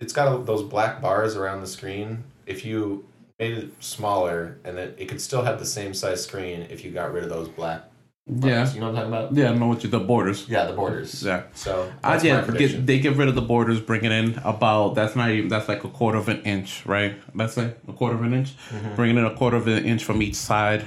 [0.00, 2.24] it's got those black bars around the screen.
[2.46, 3.06] If you
[3.38, 6.90] made it smaller, and then it could still have the same size screen if you
[6.90, 7.84] got rid of those black
[8.26, 8.70] Yeah.
[8.72, 9.34] you know what I'm talking about.
[9.34, 10.46] Yeah, I know what you the borders.
[10.48, 11.22] Yeah, the borders.
[11.22, 11.44] Yeah.
[11.54, 15.16] So my yeah, get, they get rid of the borders, bring it in about that's
[15.16, 17.14] not even that's like a quarter of an inch, right?
[17.34, 18.94] Let's say a quarter of an inch, Mm-hmm.
[18.94, 20.84] bringing in a quarter of an inch from each side,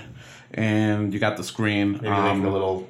[0.54, 1.94] and you got the screen.
[1.94, 2.88] Maybe um, it a little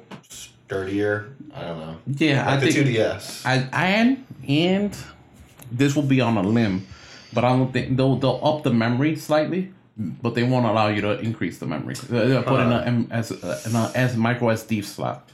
[0.66, 1.30] sturdier.
[1.54, 1.96] I don't know.
[2.06, 3.46] yeah, Like I the think 2DS.
[3.46, 4.96] I and and
[5.70, 6.86] this will be on a limb,
[7.32, 11.00] but I don't think they'll they'll up the memory slightly, but they won't allow you
[11.02, 11.94] to increase the memory.
[11.94, 15.28] They'll put in a as uh, in a as micro SD slot.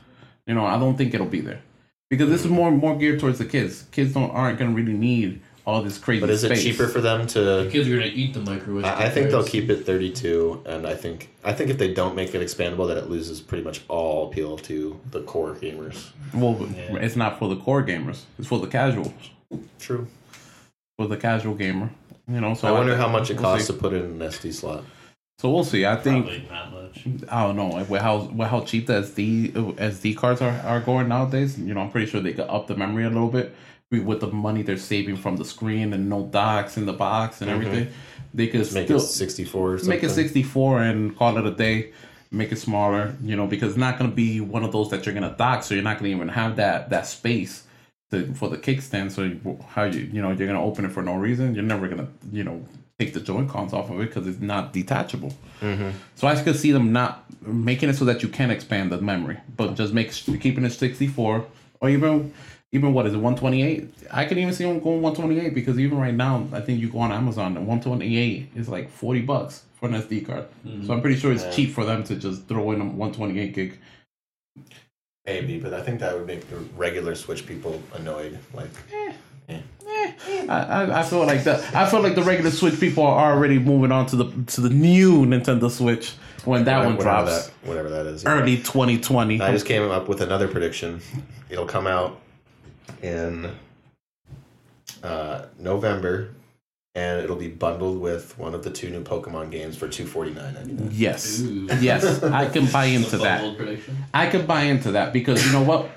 [0.46, 1.60] You know, I don't think it'll be there
[2.08, 3.84] because this is more more geared towards the kids.
[3.92, 6.20] Kids don't aren't gonna really need all this crazy.
[6.20, 7.68] But is it cheaper for them to?
[7.70, 8.84] Kids are gonna eat the microwave.
[8.84, 12.14] I, I think they'll keep it 32, and I think I think if they don't
[12.14, 16.10] make it expandable, that it loses pretty much all appeal to the core gamers.
[16.34, 16.96] Well, Yeah.
[16.96, 18.22] it's not for the core gamers.
[18.38, 19.12] It's for the casuals.
[19.78, 20.06] True.
[20.98, 21.90] For the casual gamer.
[22.28, 23.72] You know, so I wonder think- how much it we'll costs see.
[23.72, 24.84] to put in an SD slot.
[25.40, 25.86] So we'll see.
[25.86, 27.06] I think Probably not much.
[27.30, 31.08] I don't know with how with how cheap the SD SD cards are, are going
[31.08, 31.58] nowadays.
[31.58, 33.54] You know, I'm pretty sure they could up the memory a little bit
[33.90, 37.50] with the money they're saving from the screen and no docks in the box and
[37.50, 37.88] everything.
[38.32, 38.74] They could Mm-hmm.
[38.74, 39.90] Make still it 64 or something.
[39.90, 41.92] make it 64 and call it a day.
[42.30, 43.16] Make it smaller.
[43.22, 45.36] You know, because it's not going to be one of those that you're going to
[45.36, 47.64] dock, so you're not going to even have that that space.
[48.12, 51.00] To, for the kickstand, so you, how you you know you're gonna open it for
[51.00, 51.54] no reason.
[51.54, 52.66] You're never gonna you know
[52.98, 55.32] take the Joy Cons off of it because it's not detachable.
[56.16, 59.38] So I could see them not making it so that you can expand the memory,
[59.56, 60.10] but just make
[60.40, 61.46] keeping it 64
[61.80, 62.34] or even
[62.72, 63.88] even what is it 128?
[64.12, 67.00] I can even see them going 128 because even right now, I think you go
[67.00, 70.46] on Amazon and 128 is like 40 bucks for an SD card.
[70.62, 70.90] So mm-hmm.
[70.90, 73.78] I'm pretty sure it's cheap for them to just throw in a 128 gig.
[75.26, 78.38] Maybe, but I think that would make the regular Switch people annoyed.
[78.54, 79.12] Like, eh.
[79.48, 79.60] Eh.
[79.88, 81.74] Eh, I, I, I feel like that.
[81.74, 84.70] I feel like the regular Switch people are already moving on to the to the
[84.70, 86.14] new Nintendo Switch
[86.44, 88.24] when that one whatever drops that, whatever that is.
[88.24, 89.40] early 2020.
[89.40, 91.00] I just came up with another prediction.
[91.48, 92.20] It'll come out
[93.02, 93.50] in
[95.02, 96.30] uh, November,
[96.94, 100.32] and it'll be bundled with one of the two new Pokemon games for two forty
[100.32, 100.88] nine.
[100.92, 101.68] Yes, Ooh.
[101.80, 103.56] yes, I can buy into that.
[103.56, 103.96] prediction.
[104.12, 105.90] I can buy into that because you know what?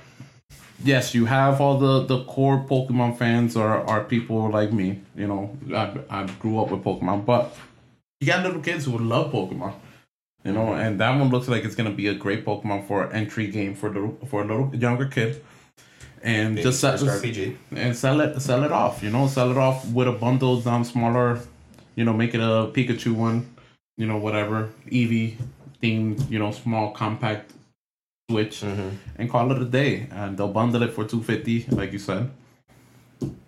[0.83, 4.99] Yes, you have all the, the core Pokemon fans are, are people like me.
[5.15, 7.55] You know, I, I grew up with Pokemon, but
[8.19, 9.73] you got little kids who would love Pokemon.
[10.43, 13.13] You know, and that one looks like it's gonna be a great Pokemon for an
[13.13, 15.41] entry game for little for a little younger kid.
[16.25, 17.57] And just sell, RPG.
[17.75, 19.03] and sell it sell it off.
[19.03, 21.39] You know, sell it off with a bundled um smaller,
[21.95, 23.53] you know, make it a Pikachu one,
[23.97, 25.35] you know, whatever Eevee
[25.81, 27.51] themed, you know, small compact
[28.31, 28.89] Switch, Mm-hmm.
[29.17, 30.07] and call it a day.
[30.11, 32.31] And they'll bundle it for two fifty, like you said.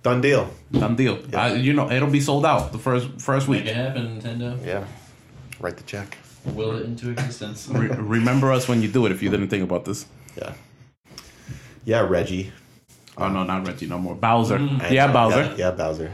[0.03, 0.49] Done deal.
[0.71, 1.17] Done deal.
[1.33, 3.69] I, you know, it'll be sold out the first first Make week.
[3.71, 4.63] it happen, Nintendo.
[4.65, 4.83] Yeah.
[5.61, 6.17] Write the check.
[6.53, 7.69] Will it into existence.
[7.69, 9.11] Re- remember us when you do it.
[9.13, 10.05] If you didn't think about this.
[10.37, 10.53] Yeah.
[11.85, 12.51] Yeah, Reggie.
[13.17, 14.15] Oh no, not Reggie no more.
[14.15, 14.57] Bowser.
[14.57, 14.91] Mm.
[14.91, 15.43] Yeah, Bowser.
[15.43, 16.11] Yeah, yeah, Bowser.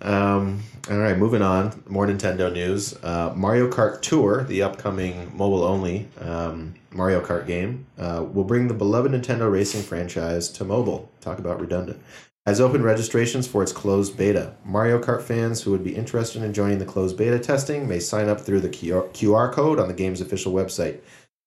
[0.02, 1.82] um, all right, moving on.
[1.86, 2.94] More Nintendo news.
[3.02, 8.68] Uh, Mario Kart Tour, the upcoming mobile only um, Mario Kart game, uh, will bring
[8.68, 11.10] the beloved Nintendo racing franchise to mobile.
[11.20, 12.02] Talk about redundant.
[12.46, 14.54] Has opened registrations for its closed beta.
[14.64, 18.28] Mario Kart fans who would be interested in joining the closed beta testing may sign
[18.28, 21.00] up through the QR QR code on the game's official website.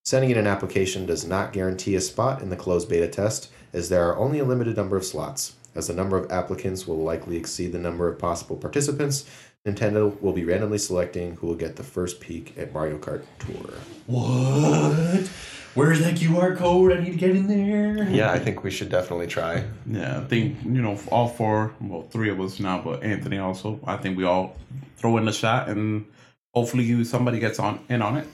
[0.06, 3.90] Sending in an application does not guarantee a spot in the closed beta test, as
[3.90, 5.56] there are only a limited number of slots.
[5.74, 9.26] As the number of applicants will likely exceed the number of possible participants,
[9.66, 13.74] Nintendo will be randomly selecting who will get the first peek at Mario Kart Tour.
[14.08, 15.28] What?
[15.74, 16.92] Where's that QR code?
[16.92, 18.04] I need to get in there.
[18.10, 19.64] Yeah, I think we should definitely try.
[19.88, 23.80] Yeah, I think you know all four, well, three of us now, but Anthony also.
[23.86, 24.58] I think we all
[24.98, 26.06] throw in the shot, and
[26.54, 28.28] hopefully you somebody gets on in on it,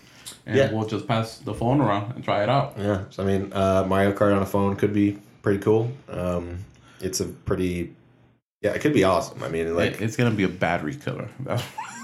[0.47, 0.71] and Yeah.
[0.71, 2.73] we'll just pass the phone around and try it out.
[2.79, 5.89] Yeah, so I mean, uh, Mario Kart on a phone could be pretty cool.
[6.09, 6.65] Um,
[6.99, 7.93] it's a pretty,
[8.61, 9.41] yeah, it could be awesome.
[9.43, 11.29] I mean, like, it's gonna be a battery killer.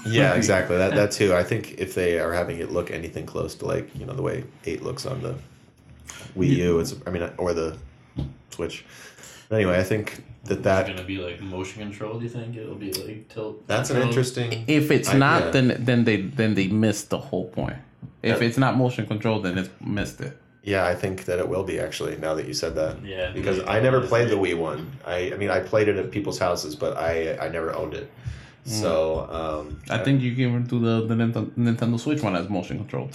[0.06, 0.76] Yeah, exactly.
[0.76, 1.34] That that too.
[1.34, 4.20] I think if they are having it look anything close to like you know the
[4.20, 5.34] way eight looks on the
[6.36, 7.78] Wii U, it's I mean, or the
[8.50, 8.84] Switch.
[9.50, 12.18] Anyway, I think that It's that gonna be like motion control.
[12.18, 13.66] Do you think it'll be like tilt?
[13.66, 14.64] that's an interesting.
[14.66, 17.78] If it's I- not, then then they then they missed the whole point.
[18.22, 18.46] If Yeah.
[18.46, 20.36] it's not motion control, then it's missed it.
[20.72, 22.16] Yeah, I think that it will be actually.
[22.16, 24.44] Now that you said that, Yeah, because I never played the it.
[24.44, 24.80] Wii one.
[25.06, 28.06] I I mean, I played it at people's houses, but I I never owned it.
[28.64, 28.92] So
[29.40, 33.10] um, I think you can do the the Nintendo, Nintendo Switch one as motion control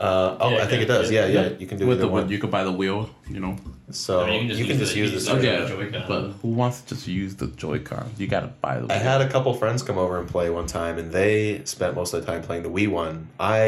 [0.00, 1.10] Uh, oh, Yeah, I think yeah, it does.
[1.10, 1.26] yeah.
[1.26, 1.58] Yeah, yeah.
[1.60, 2.28] You can do with the one.
[2.28, 3.00] you could buy the wheel,
[3.34, 3.54] you know.
[3.90, 5.42] So I mean, you can just use, the- the you Switch.
[5.44, 6.04] can yeah, use the Joy-Con.
[6.12, 8.04] but who wants to just use the Joy-Con?
[8.20, 8.86] You got to buy the.
[8.92, 12.10] I had a couple friends come over and play one time, and they spent most
[12.14, 13.16] of the time playing the Wii one.
[13.38, 13.60] I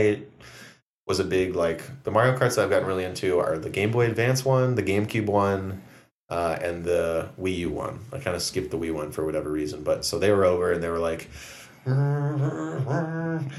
[1.12, 3.90] was a big like the Mario Karts that I've gotten really into are the Game
[3.90, 5.82] Boy Advance one, the GameCube one,
[6.30, 7.98] uh, and the Wii U one.
[8.14, 10.72] I kind of skipped the Wii one for whatever reason, but so they were over
[10.72, 11.28] and they were like.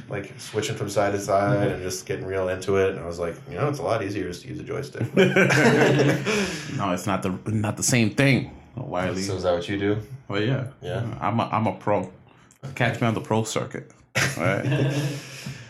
[0.09, 3.19] Like switching from side to side and just getting real into it, and I was
[3.19, 5.01] like, you know, it's a lot easier just to use a joystick.
[6.77, 8.49] No, it's not the not the same thing.
[8.75, 9.21] Wiley.
[9.21, 9.97] so is that what you do?
[10.27, 11.05] Well, yeah, Yeah.
[11.21, 12.11] I'm a I'm a pro.
[12.73, 13.91] Catch me on the pro circuit.
[14.15, 14.65] All right.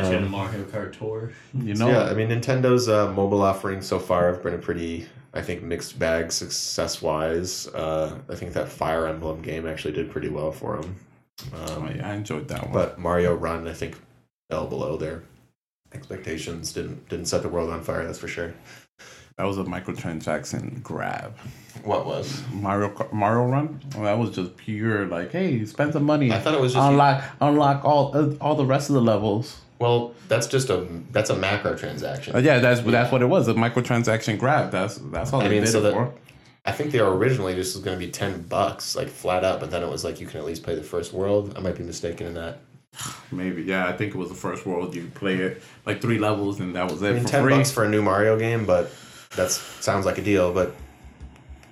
[0.00, 1.32] And she had a Mario Kart tour.
[1.54, 1.88] You know.
[1.88, 5.62] yeah, I mean Nintendo's uh, mobile offerings so far have been a pretty, I think,
[5.62, 7.66] mixed bag success wise.
[7.68, 10.96] Uh, I think that Fire Emblem game actually did pretty well for them,
[11.54, 12.72] Oh, yeah, I enjoyed that one.
[12.72, 13.96] but Mario Run I think
[14.50, 15.22] fell below their
[15.92, 16.72] expectations.
[16.72, 18.04] Didn't didn't set the world on fire.
[18.04, 18.54] That's for sure.
[19.36, 21.36] that was a microtransaction grab.
[21.84, 22.42] What was?
[22.52, 23.80] Mario Mario Run.
[23.94, 26.30] Well, that was just pure like, hey, spend some money.
[26.32, 29.60] I thought it was just unlock unlock all uh, all the rest of the levels.
[29.80, 30.14] Well.
[30.28, 32.36] That's just a that's a macro transaction.
[32.36, 33.48] Uh, yeah, that's that's what it was.
[33.48, 34.70] A microtransaction grab.
[34.70, 36.12] That's that's all I they mean, did so that-.
[36.64, 39.60] I think they were originally just was going to be ten bucks, like flat out,
[39.60, 41.54] but then it was like you can at least play the first world.
[41.56, 42.60] I might be mistaken in that.
[43.32, 43.88] Maybe yeah.
[43.88, 46.90] I think it was the first world you play it like three levels and that
[46.90, 47.56] was it I mean, ten free.
[47.56, 48.92] bucks for a new Mario game, but
[49.36, 50.52] that sounds like a deal.
[50.52, 50.74] But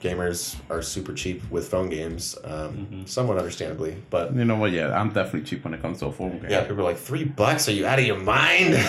[0.01, 3.97] gamers are super cheap with phone games, um, somewhat understandably.
[4.11, 4.73] But you know what?
[4.73, 6.51] Yeah, I'm definitely cheap when it comes to a phone game.
[6.51, 7.69] yeah, people are like three bucks.
[7.69, 8.77] Are you out of your mind?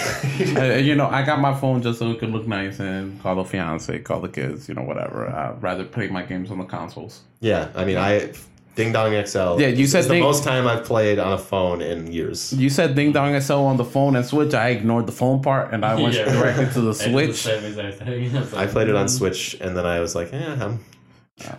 [0.60, 3.36] Uh, you know, I got my phone just so it could look nice and call
[3.36, 5.28] the fiance, call the kids, you know, whatever.
[5.30, 7.22] I'd rather play my games on the consoles.
[7.40, 8.32] yeah, I mean, I
[8.80, 9.60] Ding Dong XL.
[9.60, 12.54] Yeah, you said is the most time I've played on a phone in years.
[12.54, 14.54] You said Ding Dong XL on the phone and Switch.
[14.54, 16.32] I ignored the phone part and I went Yeah.
[16.32, 17.36] directly to the I did Switch.
[17.36, 18.38] same exact thing.
[18.38, 19.10] I like, played it on mm.
[19.10, 20.80] Switch, and then I was like, yeah, I'm,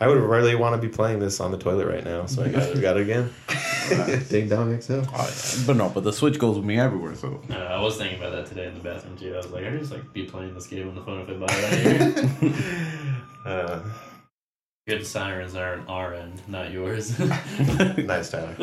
[0.01, 2.49] I would really want to be playing this on the toilet right now, so I
[2.49, 3.33] got, got it again.
[4.29, 4.93] Ding Dong XL.
[4.93, 5.65] Oh, yeah.
[5.67, 7.15] But no, but the Switch goes with me everywhere.
[7.15, 9.33] So Uh, I was thinking about that today in the bathroom too.
[9.35, 11.33] I was like, I just like be playing this game on the phone if I
[11.33, 12.55] buy it out here.
[13.47, 13.81] Uh,
[14.87, 17.19] Good sirens are on our end, not yours.
[17.99, 18.57] nice, Tyler.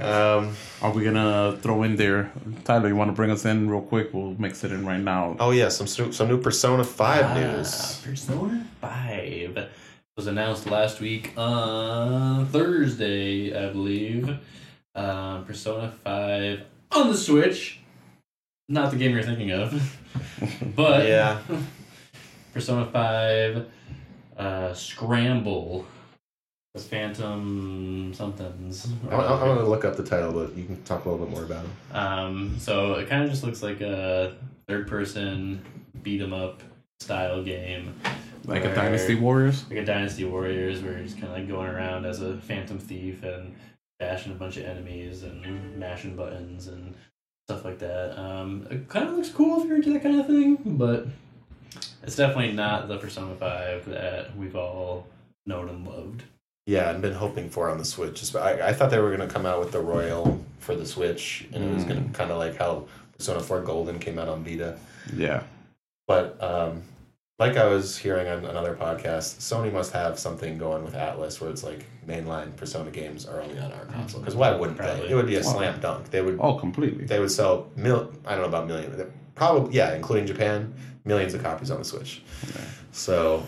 [0.00, 2.32] Um, are we gonna throw in there,
[2.64, 2.88] Tyler?
[2.88, 4.12] You want to bring us in real quick?
[4.14, 5.36] We'll mix it in right now.
[5.38, 8.00] oh yeah, some some new Persona Five Ah, news.
[8.04, 9.68] Persona 5
[10.18, 14.28] was announced last week on Thursday, I believe.
[14.96, 16.60] Um, Persona 5
[16.90, 17.78] on the Switch.
[18.68, 19.96] Not the game you're thinking of.
[20.74, 21.38] but Yeah,
[22.52, 23.66] Persona 5
[24.36, 25.86] uh, Scramble.
[26.74, 28.92] The Phantom somethings.
[29.08, 31.32] I, I, I'm gonna look up the title, but you can talk a little bit
[31.32, 31.96] more about it.
[31.96, 35.64] Um, so it kind of just looks like a third person
[36.02, 36.60] beat 'em up
[36.98, 37.94] style game.
[38.44, 39.68] Like a Dynasty Warriors.
[39.68, 42.78] Like a Dynasty Warriors, where you're just kind of like going around as a phantom
[42.78, 43.54] thief and
[43.98, 46.94] bashing a bunch of enemies and mashing buttons and
[47.48, 48.18] stuff like that.
[48.18, 51.06] Um, it kind of looks cool if you're into that kind of thing, but
[52.02, 55.06] it's definitely not the Persona 5 that we've all
[55.46, 56.22] known and loved.
[56.66, 58.20] Yeah, I've been hoping for on the Switch.
[58.20, 61.46] Just- I, I thought they were gonna come out with the Royal for the Switch,
[61.52, 62.84] and it was gonna kind of like how
[63.16, 64.78] Persona Four Golden came out on Vita.
[65.16, 65.42] Yeah.
[66.06, 66.82] But um,
[67.38, 71.50] like I was hearing on another podcast, Sony must have something going with Atlus where
[71.50, 73.92] it's like mainline Persona games are only on our mm-hmm.
[73.92, 74.20] console.
[74.20, 75.06] Because why wouldn't Probably.
[75.06, 75.12] they?
[75.12, 76.10] It would be a Well- slam dunk.
[76.10, 77.04] They would Oh, completely.
[77.04, 78.12] they would sell mil.
[78.26, 79.12] I don't know about million.
[79.36, 80.74] Probably yeah, including Japan,
[81.04, 82.22] millions of copies on the Switch.
[82.90, 83.44] So.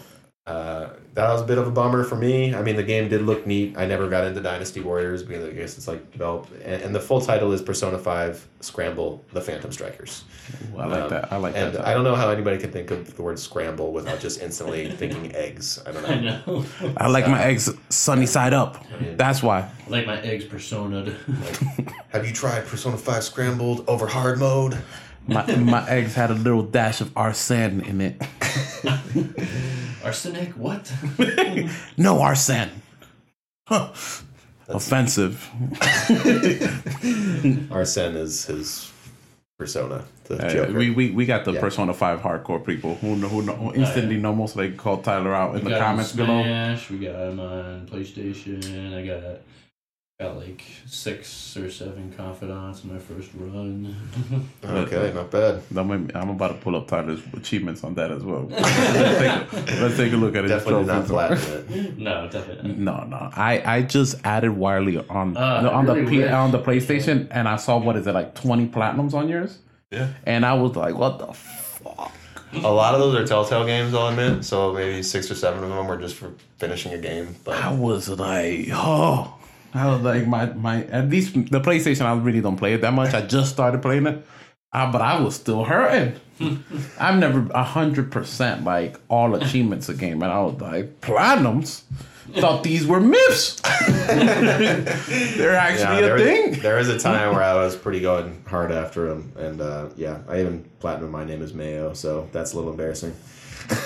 [0.51, 2.55] Uh, that was a bit of a bummer for me.
[2.55, 3.77] I mean, the game did look neat.
[3.77, 7.01] I never got into Dynasty Warriors because I guess it's like developed, and, and the
[7.01, 10.25] full title is Persona Five Scramble: The Phantom Strikers.
[10.77, 11.33] I like Um, that.
[11.33, 11.87] I like And that.
[11.87, 15.35] I don't know how anybody can think of the word scramble without just instantly thinking
[15.35, 15.81] eggs.
[15.87, 16.41] I don't I know.
[16.47, 16.65] know.
[16.97, 18.85] I like my eggs sunny side up.
[19.17, 19.59] That's why.
[19.87, 21.09] I like my eggs persona'd.
[22.13, 24.77] Have you tried Persona 5 Scrambled over hard mode?
[25.27, 28.17] My my eggs had a little dash of arsen in it.
[30.05, 30.51] Arsenic?
[30.53, 30.93] What?
[31.97, 32.69] No arsen.
[33.67, 33.93] Huh.
[34.69, 35.51] Offensive.
[37.71, 38.91] Arsene is his
[39.59, 41.61] persona, the Uh, we, we we got the Yeah.
[41.61, 44.57] Persona Five hardcore people who know, who, know, who instantly know most.
[44.57, 46.77] They call Tyler out in We the got him on comments below.
[46.91, 48.99] We got him on PlayStation.
[48.99, 49.41] I got
[50.21, 53.97] got like six or seven confidants in my first run.
[54.65, 55.63] okay, not bad.
[55.75, 58.43] I'm, I'm about to pull up Tyler's achievements on that as well.
[58.51, 61.45] let's, take a, let's take a look at his Definitely not trophies.
[61.45, 61.99] flatten it.
[62.09, 62.73] no, definitely.
[62.75, 63.09] not.
[63.09, 63.31] No, no.
[63.35, 67.27] I, I just added Wiley on Uh, no, on really the P, on the PlayStation,
[67.31, 69.59] and I saw what is it like twenty platinums on yours,
[69.91, 70.09] Yeah.
[70.25, 72.13] and I was like, what the fuck?
[72.53, 74.45] A lot of those are Telltale games, I'll admit.
[74.45, 77.37] So maybe six or seven of them were just for finishing a game.
[77.45, 79.37] But I was like, oh.
[79.73, 82.93] I was like, my, my, at least the PlayStation, I really don't play it that
[82.93, 83.15] much.
[83.15, 84.27] I just started playing it.
[84.73, 86.15] Ah, but I was still hurting.
[87.01, 91.83] I've never a hundred percent like all achievements a game, and I was like platinums.
[92.33, 93.61] Thought these were myths.
[94.07, 96.53] They're actually there a was, thing.
[96.61, 100.21] there was a time where I was pretty going hard after them, and uh, yeah,
[100.29, 101.11] I even platinum.
[101.11, 103.15] My name is Mayo, so that's a little embarrassing.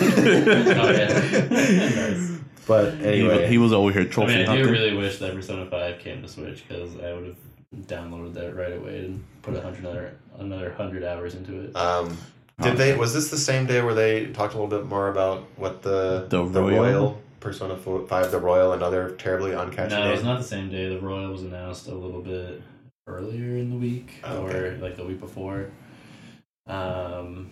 [0.00, 2.33] Oh, yeah.
[2.66, 5.34] But He, anyway, was, he was over here I mean, I do really wish that
[5.34, 7.36] Persona 5 came to Switch because I would have
[7.86, 11.76] downloaded that right away and put a hundred another another hundred hours into it.
[11.76, 12.16] Um,
[12.60, 12.96] did they?
[12.96, 16.26] Was this the same day where they talked a little bit more about what the
[16.28, 16.82] The the Royal?
[16.82, 20.70] Royal Persona Five, the Royal, and other terribly uncatchy no, it was not the same
[20.70, 20.88] day.
[20.88, 22.62] The Royal was announced a little bit
[23.06, 24.80] earlier in the week, Oh, or okay.
[24.80, 25.70] like the week before.
[26.66, 27.50] Um,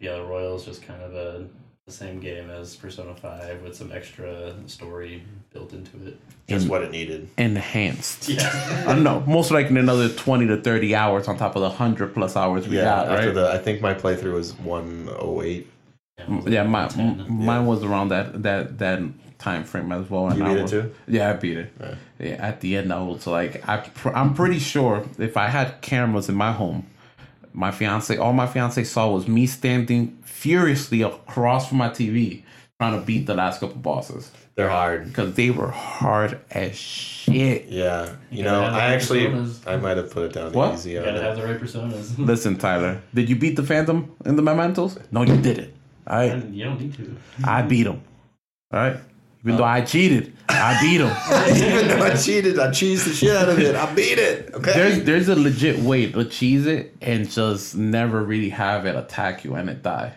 [0.00, 1.46] yeah, the Royal is just kind of a
[1.86, 5.22] the same game as Persona Five with some extra story
[5.52, 6.18] built into it.
[6.48, 7.28] Just In- what it needed.
[7.36, 8.26] enhanced.
[8.28, 9.20] Yeah, I don't know.
[9.26, 12.76] Most likely another twenty to thirty hours on top of the hundred plus hours we
[12.78, 13.34] Yeah, got, after right?
[13.34, 15.68] the, I think my playthrough was one oh eight.
[16.46, 17.20] yeah, my, 10.
[17.20, 19.00] m- mine was around that that that
[19.38, 20.28] time frame as well.
[20.28, 20.94] And You I beat it too?
[21.06, 21.72] Yeah, I beat it.
[21.78, 21.94] Right.
[22.18, 25.82] Yeah, at the end, I was like, I pr- I'm pretty sure if I had
[25.82, 26.86] cameras in my home,
[27.54, 32.42] my fiance, all my fiance saw was me standing furiously across from my TV
[32.80, 35.06] trying to beat the last couple bosses They're hard.
[35.06, 37.66] because they were hard as shit.
[37.68, 39.64] Yeah, you You know, I actually, personas.
[39.66, 40.74] I might have put it down to What?
[40.74, 41.22] easy you gotta it.
[41.22, 42.18] have the right personas.
[42.18, 44.98] Listen, Tyler, did you beat the Phantom in the Mementos?
[45.12, 45.72] No, you didn't.
[46.06, 47.16] All right, And you don't need to.
[47.44, 48.02] I beat him.
[48.72, 48.96] All right,
[49.44, 51.08] even though I cheated, I beat him.
[51.56, 53.74] Even though I cheated, I cheesed the shit out of it.
[53.76, 54.54] I beat it.
[54.54, 54.72] Okay.
[54.72, 59.44] There's there's a legit way to cheese it and just never really have it attack
[59.44, 60.14] you and it die.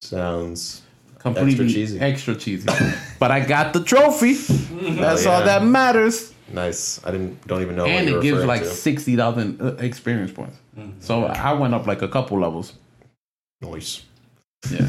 [0.00, 0.82] Sounds
[1.18, 2.00] Completely extra cheesy.
[2.00, 2.68] extra cheesy.
[3.20, 4.34] but I got the trophy.
[4.34, 6.32] That's Oh, all that matters.
[6.52, 7.00] nice.
[7.04, 7.46] I didn't.
[7.46, 7.86] Don't even know.
[7.86, 8.68] and what you're it gives like to.
[8.68, 10.56] sixty thousand uh, experience points.
[10.76, 11.00] Mm-hmm.
[11.00, 12.72] So I went up like a couple levels.
[13.60, 14.02] Nice.
[14.70, 14.88] Yeah.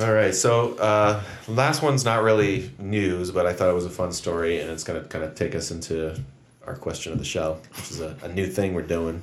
[0.00, 3.90] All right, so uh, last one's not really news, but I thought it was a
[3.90, 6.18] fun story, and it's gonna kind of take us into
[6.66, 9.20] our question of the show, which is a, a new thing we're doing.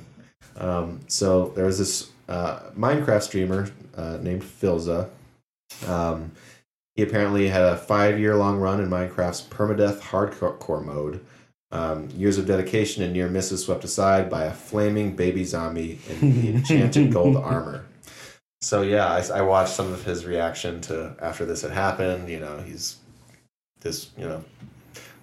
[0.56, 5.08] Um, so there was this uh, Minecraft streamer uh, named Philza.
[5.88, 6.30] Um,
[6.94, 11.24] he apparently had a five-year-long run in Minecraft's permadeath hardcore mode.
[11.72, 16.56] Um, years of dedication and near misses swept aside by a flaming baby zombie in
[16.56, 17.84] enchanted gold armor.
[18.60, 22.28] So yeah, I, I watched some of his reaction to after this had happened.
[22.28, 22.96] You know, he's
[23.80, 24.44] this you know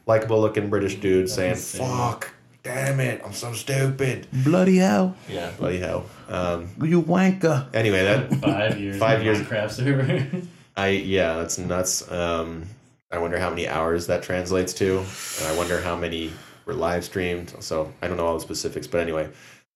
[0.05, 1.81] likable looking British dude saying insane.
[1.85, 2.33] "fuck,
[2.63, 5.15] damn it, I'm so stupid." Bloody hell.
[5.29, 6.05] Yeah, bloody hell.
[6.29, 7.67] Um, You wanker.
[7.75, 8.97] anyway, that Five years.
[8.97, 9.39] Five years.
[9.39, 10.27] Minecraft server.
[10.77, 12.09] I yeah, that's nuts.
[12.11, 12.65] Um,
[13.11, 16.31] I wonder how many hours that translates to, and I wonder how many
[16.65, 17.53] were live streamed.
[17.59, 19.29] So I don't know all the specifics, but anyway,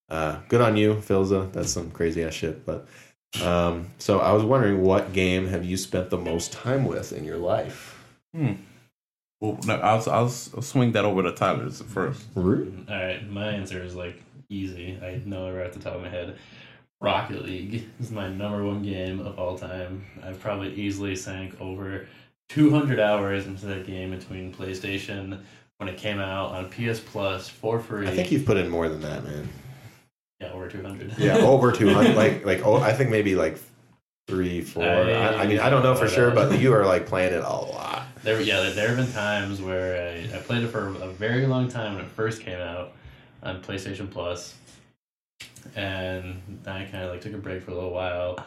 [0.10, 1.52] uh, good on you, Philza.
[1.52, 2.66] That's some crazy ass shit.
[2.66, 2.88] But
[3.44, 7.24] um, so I was wondering, what game have you spent the most time with in
[7.24, 8.04] your life?
[8.34, 8.54] Hmm.
[9.40, 12.26] Well, no, I'll, I'll swing that over to Tyler's first.
[12.90, 15.00] All right, my answer is like easy.
[15.02, 16.36] I know it right off the top of my head.
[17.02, 20.06] Rocket League is my number one game of all time.
[20.22, 22.08] I've probably easily sank over
[22.50, 25.40] 200 hours into that game between PlayStation
[25.78, 28.08] when it came out on PS Plus for free.
[28.08, 29.48] I think you've put in more than that, man.
[30.40, 31.18] Yeah, over 200.
[31.18, 32.16] Yeah, over two hundred.
[32.16, 33.58] like like oh, I think maybe like
[34.28, 34.84] three, four.
[34.84, 37.50] I, I mean, I don't know for sure, but you are like playing it a
[37.50, 38.08] lot.
[38.24, 41.46] There, yeah, there, there have been times where I, I played it for a very
[41.46, 42.94] long time when it first came out
[43.44, 44.56] on PlayStation Plus,
[45.76, 48.46] and then I kind of like took a break for a little while.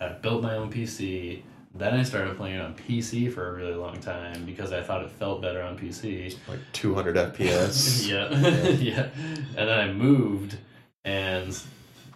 [0.00, 1.42] I built my own PC.
[1.74, 5.02] Then I started playing it on PC for a really long time because I thought
[5.02, 6.36] it felt better on PC.
[6.48, 8.06] Like two hundred FPS.
[8.10, 8.28] yeah,
[8.68, 9.08] yeah.
[9.56, 10.58] And then I moved,
[11.04, 11.58] and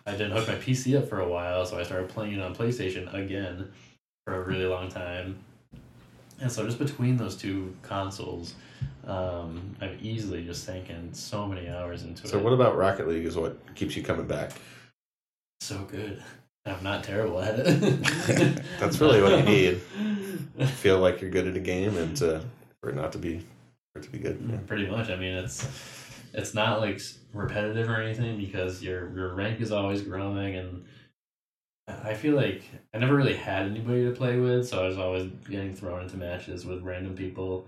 [0.06, 2.54] I didn't hook my PC up for a while, so I started playing it on
[2.54, 3.70] PlayStation again
[4.24, 5.38] for a really long time.
[6.40, 8.54] And so just between those two consoles,
[9.06, 12.30] um, I've easily just sank in so many hours into So it.
[12.32, 13.24] So what about Rocket League?
[13.24, 14.52] Is what keeps you coming back?
[15.60, 16.22] so good.
[16.64, 18.62] I'm not terrible at it.
[18.78, 19.44] That's really what you
[20.58, 20.68] need.
[20.68, 22.42] Feel like you're good at a game, and to,
[22.80, 23.38] for it not to be
[23.92, 24.38] for it to be good.
[24.48, 24.58] Yeah.
[24.66, 25.10] Pretty much.
[25.10, 25.66] I mean, it's
[26.32, 27.00] it's not like
[27.36, 30.84] repetitive or anything because your your rank is always growing, and
[31.88, 32.62] I feel like
[32.92, 36.16] I never really had anybody to play with, so I was always getting thrown into
[36.16, 37.66] matches with random people.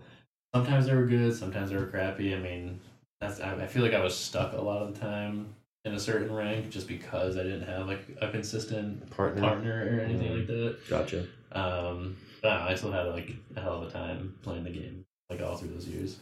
[0.54, 2.34] Sometimes they were good, sometimes they were crappy.
[2.34, 2.80] I mean,
[3.20, 5.54] that's I, I feel like I was stuck a lot of the time
[5.84, 9.40] in a certain rank just because I didn't have like a consistent Partner.
[9.40, 10.36] partner or anything Mhm.
[10.38, 10.76] like that.
[10.90, 11.20] Gotcha.
[11.52, 14.70] Um, but I, know, I still had like a hell of a time playing the
[14.70, 16.16] game like all through those years.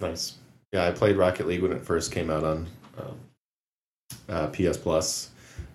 [0.00, 0.38] Nice.
[0.72, 2.66] Yeah, I played Rocket League when it first came out on
[2.98, 3.18] um,
[4.28, 5.30] uh, PS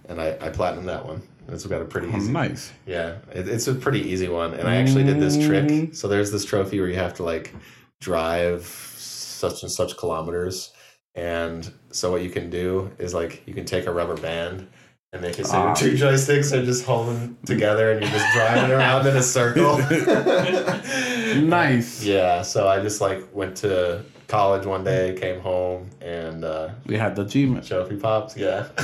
[0.10, 1.22] and I, I platinumed that one.
[1.48, 2.32] It's got a pretty Oh, easy.
[2.32, 2.72] nice.
[2.86, 5.66] Yeah, it, it's a pretty easy one, and I actually did this trick.
[5.66, 5.96] Mm.
[5.96, 7.54] So there's this trophy where you have to like
[8.00, 10.72] drive such and such kilometers,
[11.16, 14.68] and so what you can do is like you can take a rubber band
[15.14, 15.74] and make it so your Ah.
[15.74, 19.78] two joysticks are just holding together, and you're just driving around in a circle.
[21.42, 22.04] Nice.
[22.04, 26.96] yeah, so I just like went to college one day, came home, and uh, We
[26.96, 27.62] had the G-Man.
[27.64, 28.36] trophy pops.
[28.38, 28.68] Yeah.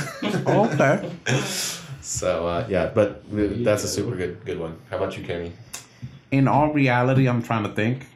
[0.46, 1.10] Okay.
[2.02, 3.22] So uh, yeah, but
[3.64, 4.74] that's a super good good one.
[4.90, 5.52] How about you, Kenny?
[6.30, 8.06] In all reality, I'm trying to think.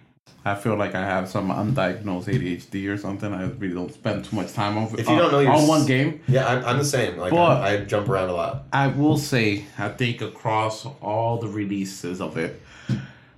[0.45, 3.33] I feel like I have some undiagnosed ADHD or something.
[3.33, 6.21] I really don't spend too much time on, If you don't know on, one game.
[6.27, 7.17] Yeah, I'm, I'm the same.
[7.17, 8.65] Like But- I, I jump around a lot.
[8.73, 12.61] I will say, I think across all the releases of it,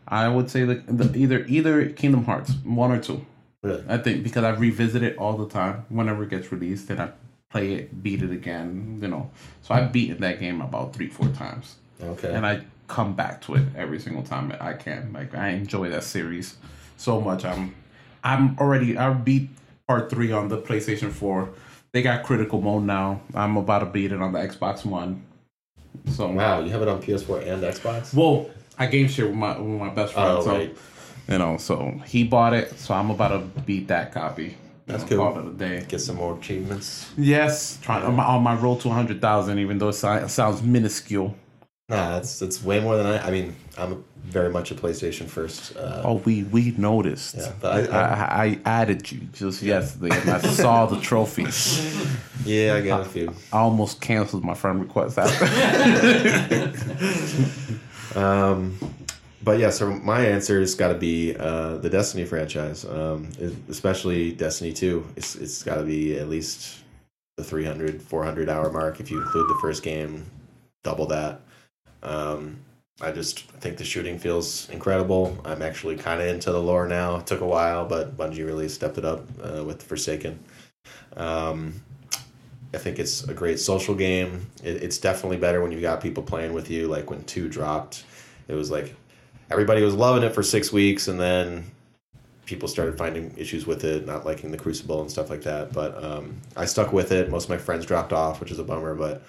[0.09, 3.27] I would say that the, either either Kingdom Hearts one or two.
[3.65, 3.83] Really?
[3.89, 7.11] I think because I revisit it all the time whenever it gets released, and I
[7.51, 8.99] play it, beat it again.
[9.03, 9.31] You know,
[9.63, 12.33] so I've beaten that game about three, four times, Okay.
[12.33, 15.13] and I come back to it every single time I can.
[15.15, 16.57] Like I enjoy that series
[16.99, 17.45] so much.
[17.45, 17.75] I'm
[18.23, 19.49] I'm already I beat
[19.89, 21.49] part three on the PlayStation Four.
[21.93, 23.23] They got critical mode now.
[23.35, 25.23] I'm about to beat it on the Xbox One.
[26.11, 28.13] So wow, you have it on PS4 and Xbox?
[28.13, 30.29] well, I game share with my with my best friend.
[30.39, 30.77] Oh, so right.
[31.29, 34.57] You know, so he bought it, so I'm about to beat that copy.
[34.87, 35.33] That's You know, cool.
[35.33, 35.87] Call it a day.
[35.89, 37.11] Get some more achievements.
[37.17, 41.35] Yes, trying on my, on my road to 100,000, even though it sounds minuscule.
[41.91, 43.27] Nah, that's that's way more than I.
[43.27, 45.77] I mean, I'm very much a PlayStation first.
[45.77, 47.35] Uh, Oh, we we noticed.
[47.37, 51.79] Yeah, but I- I, I, added you just yesterday, and I saw the trophies.
[52.47, 53.35] yeah, I got a few.
[53.53, 55.45] I almost canceled my friend request after.
[58.15, 58.79] Um,
[59.45, 63.29] but yeah, so my answer has got to be uh, the Destiny franchise, um,
[63.69, 65.07] especially Destiny 2.
[65.17, 66.79] It's, it's got to be at least
[67.37, 70.25] the 300, 400 hour mark if you include the first game,
[70.83, 71.43] double that.
[72.03, 72.59] Um,
[73.01, 75.37] I just think the shooting feels incredible.
[75.45, 77.17] I'm actually kind of into the lore now.
[77.17, 80.39] It took a while, but Bungie really stepped it up uh, with Forsaken.
[81.17, 81.83] Um,
[82.73, 84.47] I think it's a great social game.
[84.63, 86.87] It, it's definitely better when you've got people playing with you.
[86.87, 88.05] Like when two dropped,
[88.49, 88.95] it was like
[89.51, 91.71] everybody was loving it for six weeks, and then
[92.47, 95.73] people started finding issues with it, not liking the Crucible and stuff like that.
[95.73, 97.31] But um, I stuck with it.
[97.31, 98.95] Most of my friends dropped off, which is a bummer.
[98.95, 99.23] But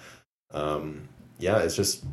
[0.52, 1.08] um,
[1.38, 2.04] yeah, it's just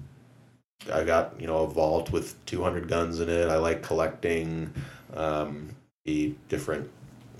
[0.92, 3.50] I got you know a vault with 200 guns in it.
[3.50, 4.74] I like collecting
[5.16, 5.70] um,
[6.06, 6.90] the different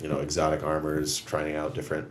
[0.02, 2.10] you know exotic armors, trying out different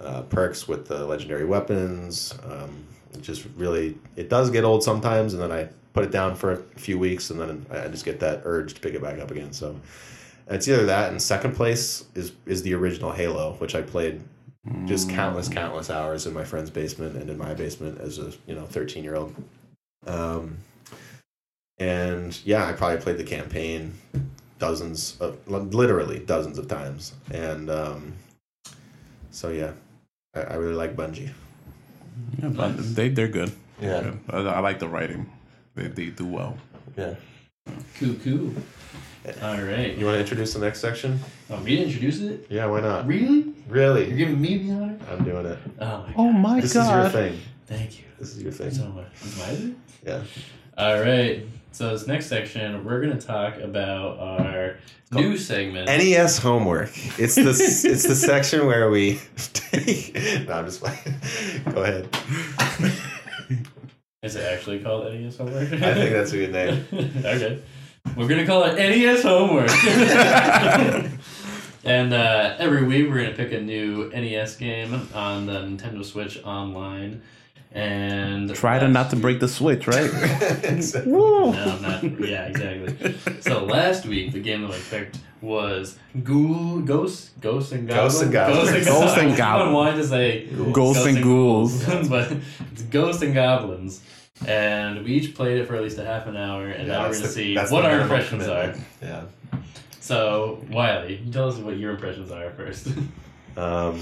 [0.00, 2.34] uh, perks with the legendary weapons.
[2.44, 6.34] Um, it just really it does get old sometimes, and then I put it down
[6.36, 9.18] for a few weeks, and then I just get that urge to pick it back
[9.18, 9.52] up again.
[9.54, 9.80] So
[10.48, 14.20] it's either that, and second place is is the original Halo, which I played
[14.86, 18.54] just countless countless hours in my friend's basement and in my basement as a you
[18.54, 19.34] know 13 year old
[20.06, 20.56] um
[21.78, 23.92] and yeah i probably played the campaign
[24.58, 28.14] dozens of literally dozens of times and um
[29.30, 29.72] so yeah
[30.34, 31.32] i, I really like bungie
[32.42, 33.52] Yeah, but they, they're good.
[33.82, 34.12] Yeah.
[34.30, 35.30] I, I like the writing.
[35.74, 36.56] They, they do well.
[36.96, 37.14] yeah
[37.98, 38.52] Cool, cool.
[39.42, 39.96] All right.
[39.96, 41.18] you want to introduce the next section
[41.50, 42.46] Oh, me to introduce it?
[42.50, 43.54] yeah why not Really?
[43.68, 44.08] Really?
[44.08, 44.98] You're giving me the honor?
[45.10, 46.14] i'm doing it Oh my oh, god.
[46.16, 49.06] Oh my this is your thing Thank you this is your thing so much.
[49.24, 49.80] Is mine?
[50.06, 50.22] yeah
[50.78, 51.44] All right.
[51.72, 54.76] So this next section, we're gonna talk about our
[55.10, 55.86] new segment.
[55.88, 56.90] NES homework.
[57.18, 57.50] It's the
[57.90, 59.20] it's the section where we
[59.52, 60.14] take.
[60.46, 60.98] No, I'm just playing.
[61.74, 62.08] Go ahead.
[64.24, 65.70] Is it actually called NES homework?
[65.72, 66.84] I think that's a good name.
[67.24, 67.60] okay.
[68.16, 69.70] We're gonna call it NES homework.
[71.84, 76.42] and uh, every week we're gonna pick a new NES game on the Nintendo Switch
[76.42, 77.20] online.
[77.72, 80.08] And Try to not to break the switch, right?
[81.06, 82.02] No, I'm not.
[82.20, 83.16] Yeah, exactly.
[83.40, 88.12] So last week the game that I picked was Ghoul, Ghost, Ghosts and Goblins.
[88.14, 88.86] Ghosts and Goblins.
[88.86, 89.74] Ghosts and I Goblins.
[89.74, 91.84] wanted to say Ghosts and Ghouls.
[92.08, 92.32] but
[92.72, 94.00] it's Ghosts and Goblins.
[94.46, 97.12] And we each played it for at least a half an hour, and now we're
[97.12, 98.74] gonna the- see what our minimum impressions are.
[99.00, 99.24] Yeah.
[100.00, 102.88] So, Wiley, you tell us what your impressions are first.
[103.56, 104.00] Um,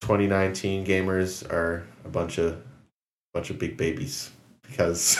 [0.00, 2.62] 2019 gamers are a bunch of
[3.34, 4.30] bunch of big babies
[4.62, 5.18] because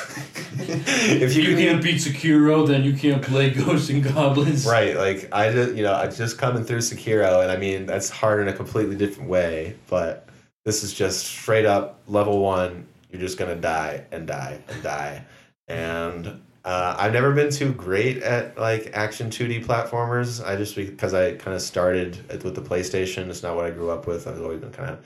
[0.54, 0.88] if
[1.22, 4.64] if you, you can can't beat Sekiro, then you can't play Ghosts and Goblins.
[4.64, 8.08] Right, like I just you know I just coming through Sekiro, and I mean that's
[8.08, 10.28] hard in a completely different way, but
[10.64, 12.86] this is just straight up level one.
[13.16, 15.24] You're just gonna die and die and die,
[15.68, 20.44] and uh, I've never been too great at like action 2D platformers.
[20.44, 23.30] I just because I kind of started with the PlayStation.
[23.30, 24.26] It's not what I grew up with.
[24.26, 24.98] I've always been kind of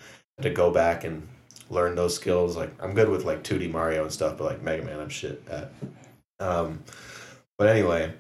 [0.43, 1.29] to go back and
[1.69, 2.57] learn those skills.
[2.57, 5.47] Like I'm good with like 2D Mario and stuff, but like Mega Man, I'm shit
[5.49, 5.71] at.
[6.41, 6.83] Um,
[7.59, 8.13] but anyway,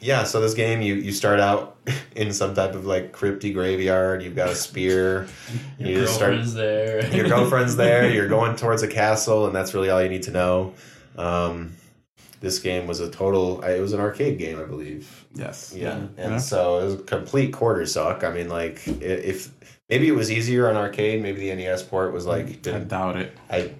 [0.00, 0.24] yeah.
[0.24, 1.76] So this game, you you start out
[2.16, 4.22] in some type of like crypty graveyard.
[4.22, 5.26] You've got a spear.
[5.78, 7.14] Your you just start girlfriend's there.
[7.14, 8.10] your girlfriend's there.
[8.10, 10.74] You're going towards a castle, and that's really all you need to know.
[11.16, 11.74] Um,
[12.40, 13.62] this game was a total.
[13.62, 15.26] It was an arcade game, I believe.
[15.34, 15.74] Yes.
[15.76, 16.38] Yeah, and Yeah.
[16.38, 18.22] so it was a complete quarter suck.
[18.22, 19.50] I mean, like if
[19.88, 23.36] maybe it was easier on arcade, maybe the NES port was like I doubt it.
[23.50, 23.72] I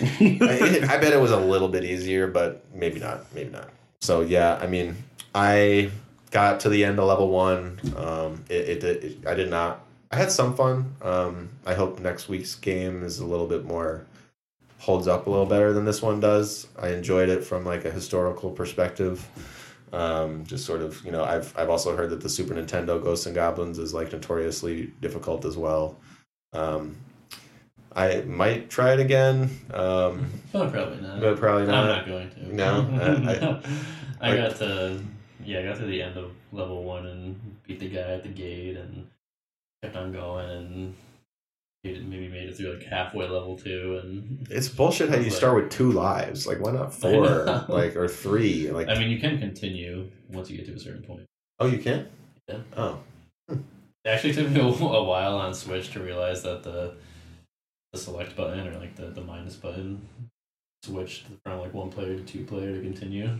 [0.00, 3.32] I, I bet it was a little bit easier, but maybe not.
[3.34, 3.70] Maybe not.
[4.00, 4.96] So yeah, I mean,
[5.36, 5.90] I
[6.30, 7.78] got to the end of level one.
[7.96, 9.84] Um, it, it, it I did not.
[10.10, 10.94] I had some fun.
[11.02, 14.06] Um, I hope next week's game is a little bit more
[14.78, 16.66] holds up a little better than this one does.
[16.80, 19.26] I enjoyed it from like a historical perspective.
[19.92, 23.26] Um, just sort of, you know, I've I've also heard that the Super Nintendo Ghosts
[23.26, 25.98] and Goblins is like notoriously difficult as well.
[26.52, 26.96] Um,
[27.94, 29.50] I might try it again.
[29.72, 31.20] Um, probably not.
[31.20, 31.74] but probably not.
[31.74, 32.06] I'm not.
[32.06, 32.54] going to.
[32.54, 33.60] No?
[34.20, 35.00] I- I I- got to
[35.46, 38.28] yeah, I got to the end of level one and beat the guy at the
[38.28, 39.06] gate and
[39.82, 40.94] kept on going and
[41.84, 45.54] maybe made it through like halfway level two and It's bullshit how you Like- start
[45.62, 46.46] with two lives.
[46.46, 47.26] Like, why not four?
[47.68, 48.70] Like, or three?
[48.70, 51.22] Like, I mean you can continue once you get to a certain point.
[51.60, 52.08] oh, you can?
[52.48, 52.58] Yeah.
[52.76, 52.98] Oh,
[53.48, 53.58] It
[54.06, 56.94] actually took me a, a while on Switch to realize that the
[57.92, 60.08] the select button or like the, the minus button
[60.84, 63.30] switched from like one player to two player to continue.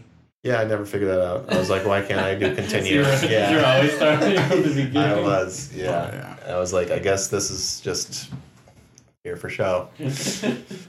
[0.47, 0.60] Yeah.
[0.60, 1.52] I never figured that out.
[1.52, 2.94] I was like, why can't I do continue?
[2.94, 4.97] You're, yeah, you're always starting from the beginning.
[4.97, 5.73] I was.
[5.74, 6.10] Yeah.
[6.12, 6.55] Oh, yeah.
[6.55, 8.31] I was like, I guess this is just
[9.24, 9.89] here for show.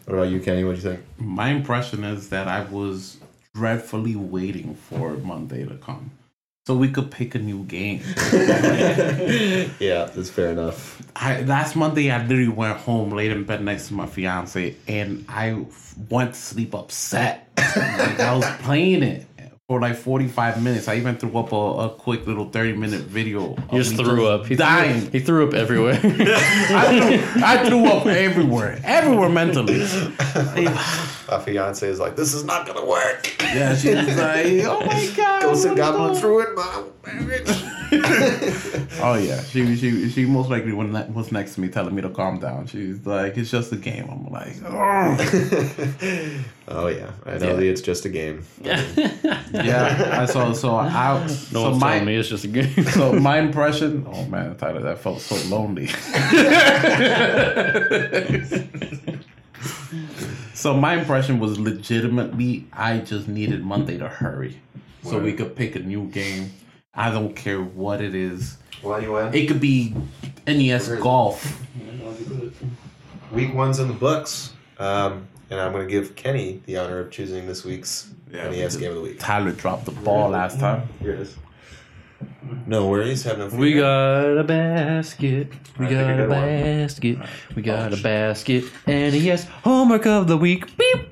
[0.05, 0.63] What about you, Kenny?
[0.63, 1.05] What do you think?
[1.17, 3.17] My impression is that I was
[3.53, 6.11] dreadfully waiting for Monday to come
[6.67, 8.01] so we could pick a new game.
[9.79, 11.01] yeah, that's fair enough.
[11.15, 15.23] I, last Monday, I literally went home, late in bed next to my fiance, and
[15.29, 15.65] I
[16.09, 17.49] went to sleep upset.
[17.57, 19.26] like I was playing it
[19.67, 20.87] for like 45 minutes.
[20.87, 23.53] I even threw up a, a quick little 30 minute video.
[23.69, 24.45] He just me threw up.
[24.45, 25.01] He dying.
[25.01, 25.99] Threw, he threw up everywhere.
[26.03, 29.85] I, threw, I threw up everywhere, everywhere mentally.
[31.29, 33.35] My fiance is like, this is not gonna work.
[33.41, 36.83] Yeah, she was like, "Oh my god!" Ghosts and what is goblins going- ruined my
[37.05, 37.63] marriage.
[38.99, 42.01] Oh yeah, she she she most likely when ne- was next to me telling me
[42.01, 42.65] to calm down.
[42.67, 45.19] She's like, "It's just a game." I'm like, "Ugh."
[46.67, 47.53] oh yeah, I know Yeah.
[47.53, 48.43] that it's just a game.
[48.61, 52.83] "Yeah." I saw so I no so one's my telling me it's just a game.
[52.87, 54.05] so my impression.
[54.11, 55.87] Oh man, Tyler, that felt so lonely.
[60.67, 64.59] So my impression was legitimately, I just needed Monday to hurry
[65.01, 66.51] so we could pick a new game.
[66.93, 68.57] I don't care what it is.
[68.83, 69.95] Well, anyway, It could be
[70.45, 70.99] NES Where is it?
[71.01, 71.61] golf.
[73.31, 77.47] week one's in the books, um, and I'm gonna give Kenny the honor of choosing
[77.47, 79.19] this week's Yeah, NES game of the week.
[79.21, 80.89] Tyler dropped the ball last time.
[80.99, 81.37] Here it is.
[82.65, 83.59] No worries, have no fear.
[83.59, 85.51] We got a basket.
[85.79, 86.29] We I got a got one.
[86.29, 87.17] basket.
[87.55, 88.63] We got Oh, a basket.
[88.87, 90.75] NES, homework of the week.
[90.77, 91.07] Beep.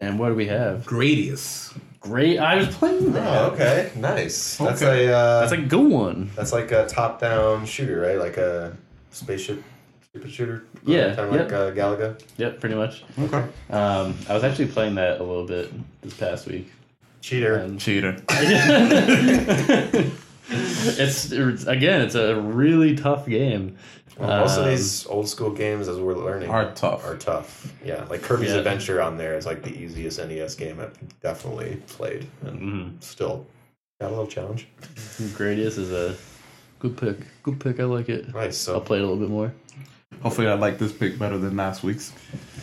[0.00, 0.84] And what do we have?
[0.84, 1.76] Gradius.
[2.00, 2.38] Great.
[2.38, 3.26] I was playing that.
[3.42, 4.58] Oh, okay, nice.
[4.58, 5.06] That's Okay.
[5.06, 6.30] a uh, That's a good one.
[6.36, 8.18] that's like a top-down shooter, right?
[8.18, 8.76] Like a
[9.10, 9.62] spaceship
[10.10, 10.64] stupid shooter.
[10.84, 11.44] Yeah, kind of yep.
[11.44, 12.20] like uh, Galaga.
[12.36, 13.04] Yep, pretty much.
[13.18, 13.44] Okay.
[13.70, 15.72] Um, I was actually playing that a little bit
[16.02, 16.70] this past week.
[17.24, 17.54] Cheater.
[17.54, 18.16] And Cheater.
[20.50, 23.76] it's, it's again, it's a really tough game.
[24.18, 27.02] Well, most of Um, these old school games, as we're learning, Are tough.
[27.06, 27.72] are tough.
[27.82, 28.58] Yeah, like Kirby's Yeah.
[28.58, 33.02] Adventure on there is like the easiest NES game I've definitely played, and Mhm.
[33.02, 33.46] still
[34.02, 34.68] got a little challenge.
[35.32, 36.14] Gradius is a
[36.78, 37.16] good pick.
[37.42, 37.80] Good pick.
[37.80, 38.34] I like it.
[38.34, 38.58] Nice.
[38.58, 39.50] So I'll play it a little bit more.
[40.22, 42.12] Hopefully, I like this pick better than last week's.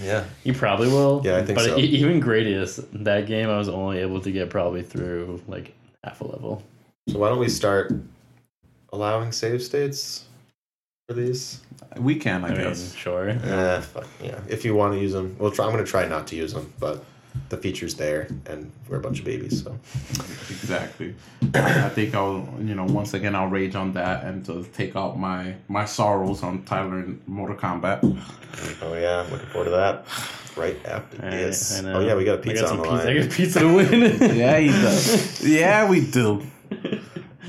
[0.01, 1.21] yeah, You probably will.
[1.23, 1.77] Yeah, I think but so.
[1.77, 5.73] e- even Gradius, that game, I was only able to get probably through like
[6.03, 6.63] half a level.
[7.09, 7.93] so why don't we start
[8.93, 10.25] allowing save states
[11.07, 11.61] for these?
[11.97, 12.93] We can, I, I mean, guess.
[12.95, 13.29] sure.
[13.29, 14.39] Eh, fuck, yeah.
[14.49, 15.65] If you want to use them, we'll try.
[15.65, 17.03] I'm gonna try not to use them, but
[17.49, 19.77] the feature's there, and we're a bunch of babies, so
[20.49, 21.15] Exactly.
[21.53, 25.17] I think I'll, you know, once again, I'll rage on that and to take out
[25.19, 27.99] my my sorrows on Tyler and Mortal Kombat.
[28.81, 30.05] oh yeah, looking forward to that.
[30.57, 31.79] Right after I- this.
[31.79, 31.93] I know.
[31.93, 33.09] Oh yeah, we got a pizza got on some the pizza.
[33.09, 33.27] I line.
[33.27, 33.73] got pizza to
[34.29, 34.37] win.
[34.37, 35.41] Yeah, he does.
[35.45, 36.41] Yeah, we do.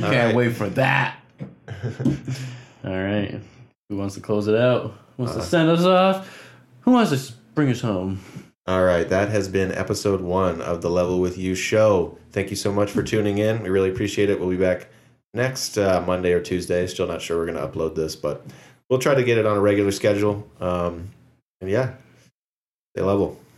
[0.02, 0.34] All Can't right.
[0.34, 1.18] wait for that.
[2.84, 3.40] All right.
[3.88, 4.94] Who wants to close it out?
[5.16, 6.48] Who wants Uh, to send us off?
[6.82, 8.20] Who wants to bring us home?
[8.64, 12.16] All right, that has been episode one of the Level with You show.
[12.30, 13.60] Thank you so much for tuning in.
[13.60, 14.38] We really appreciate it.
[14.38, 14.86] We'll be back
[15.34, 16.86] next uh, Monday or Tuesday.
[16.86, 18.46] Still not sure we're going to upload this, but
[18.88, 20.48] we'll try to get it on a regular schedule.
[20.60, 21.08] Um,
[21.60, 21.94] and yeah,
[22.94, 23.41] stay level.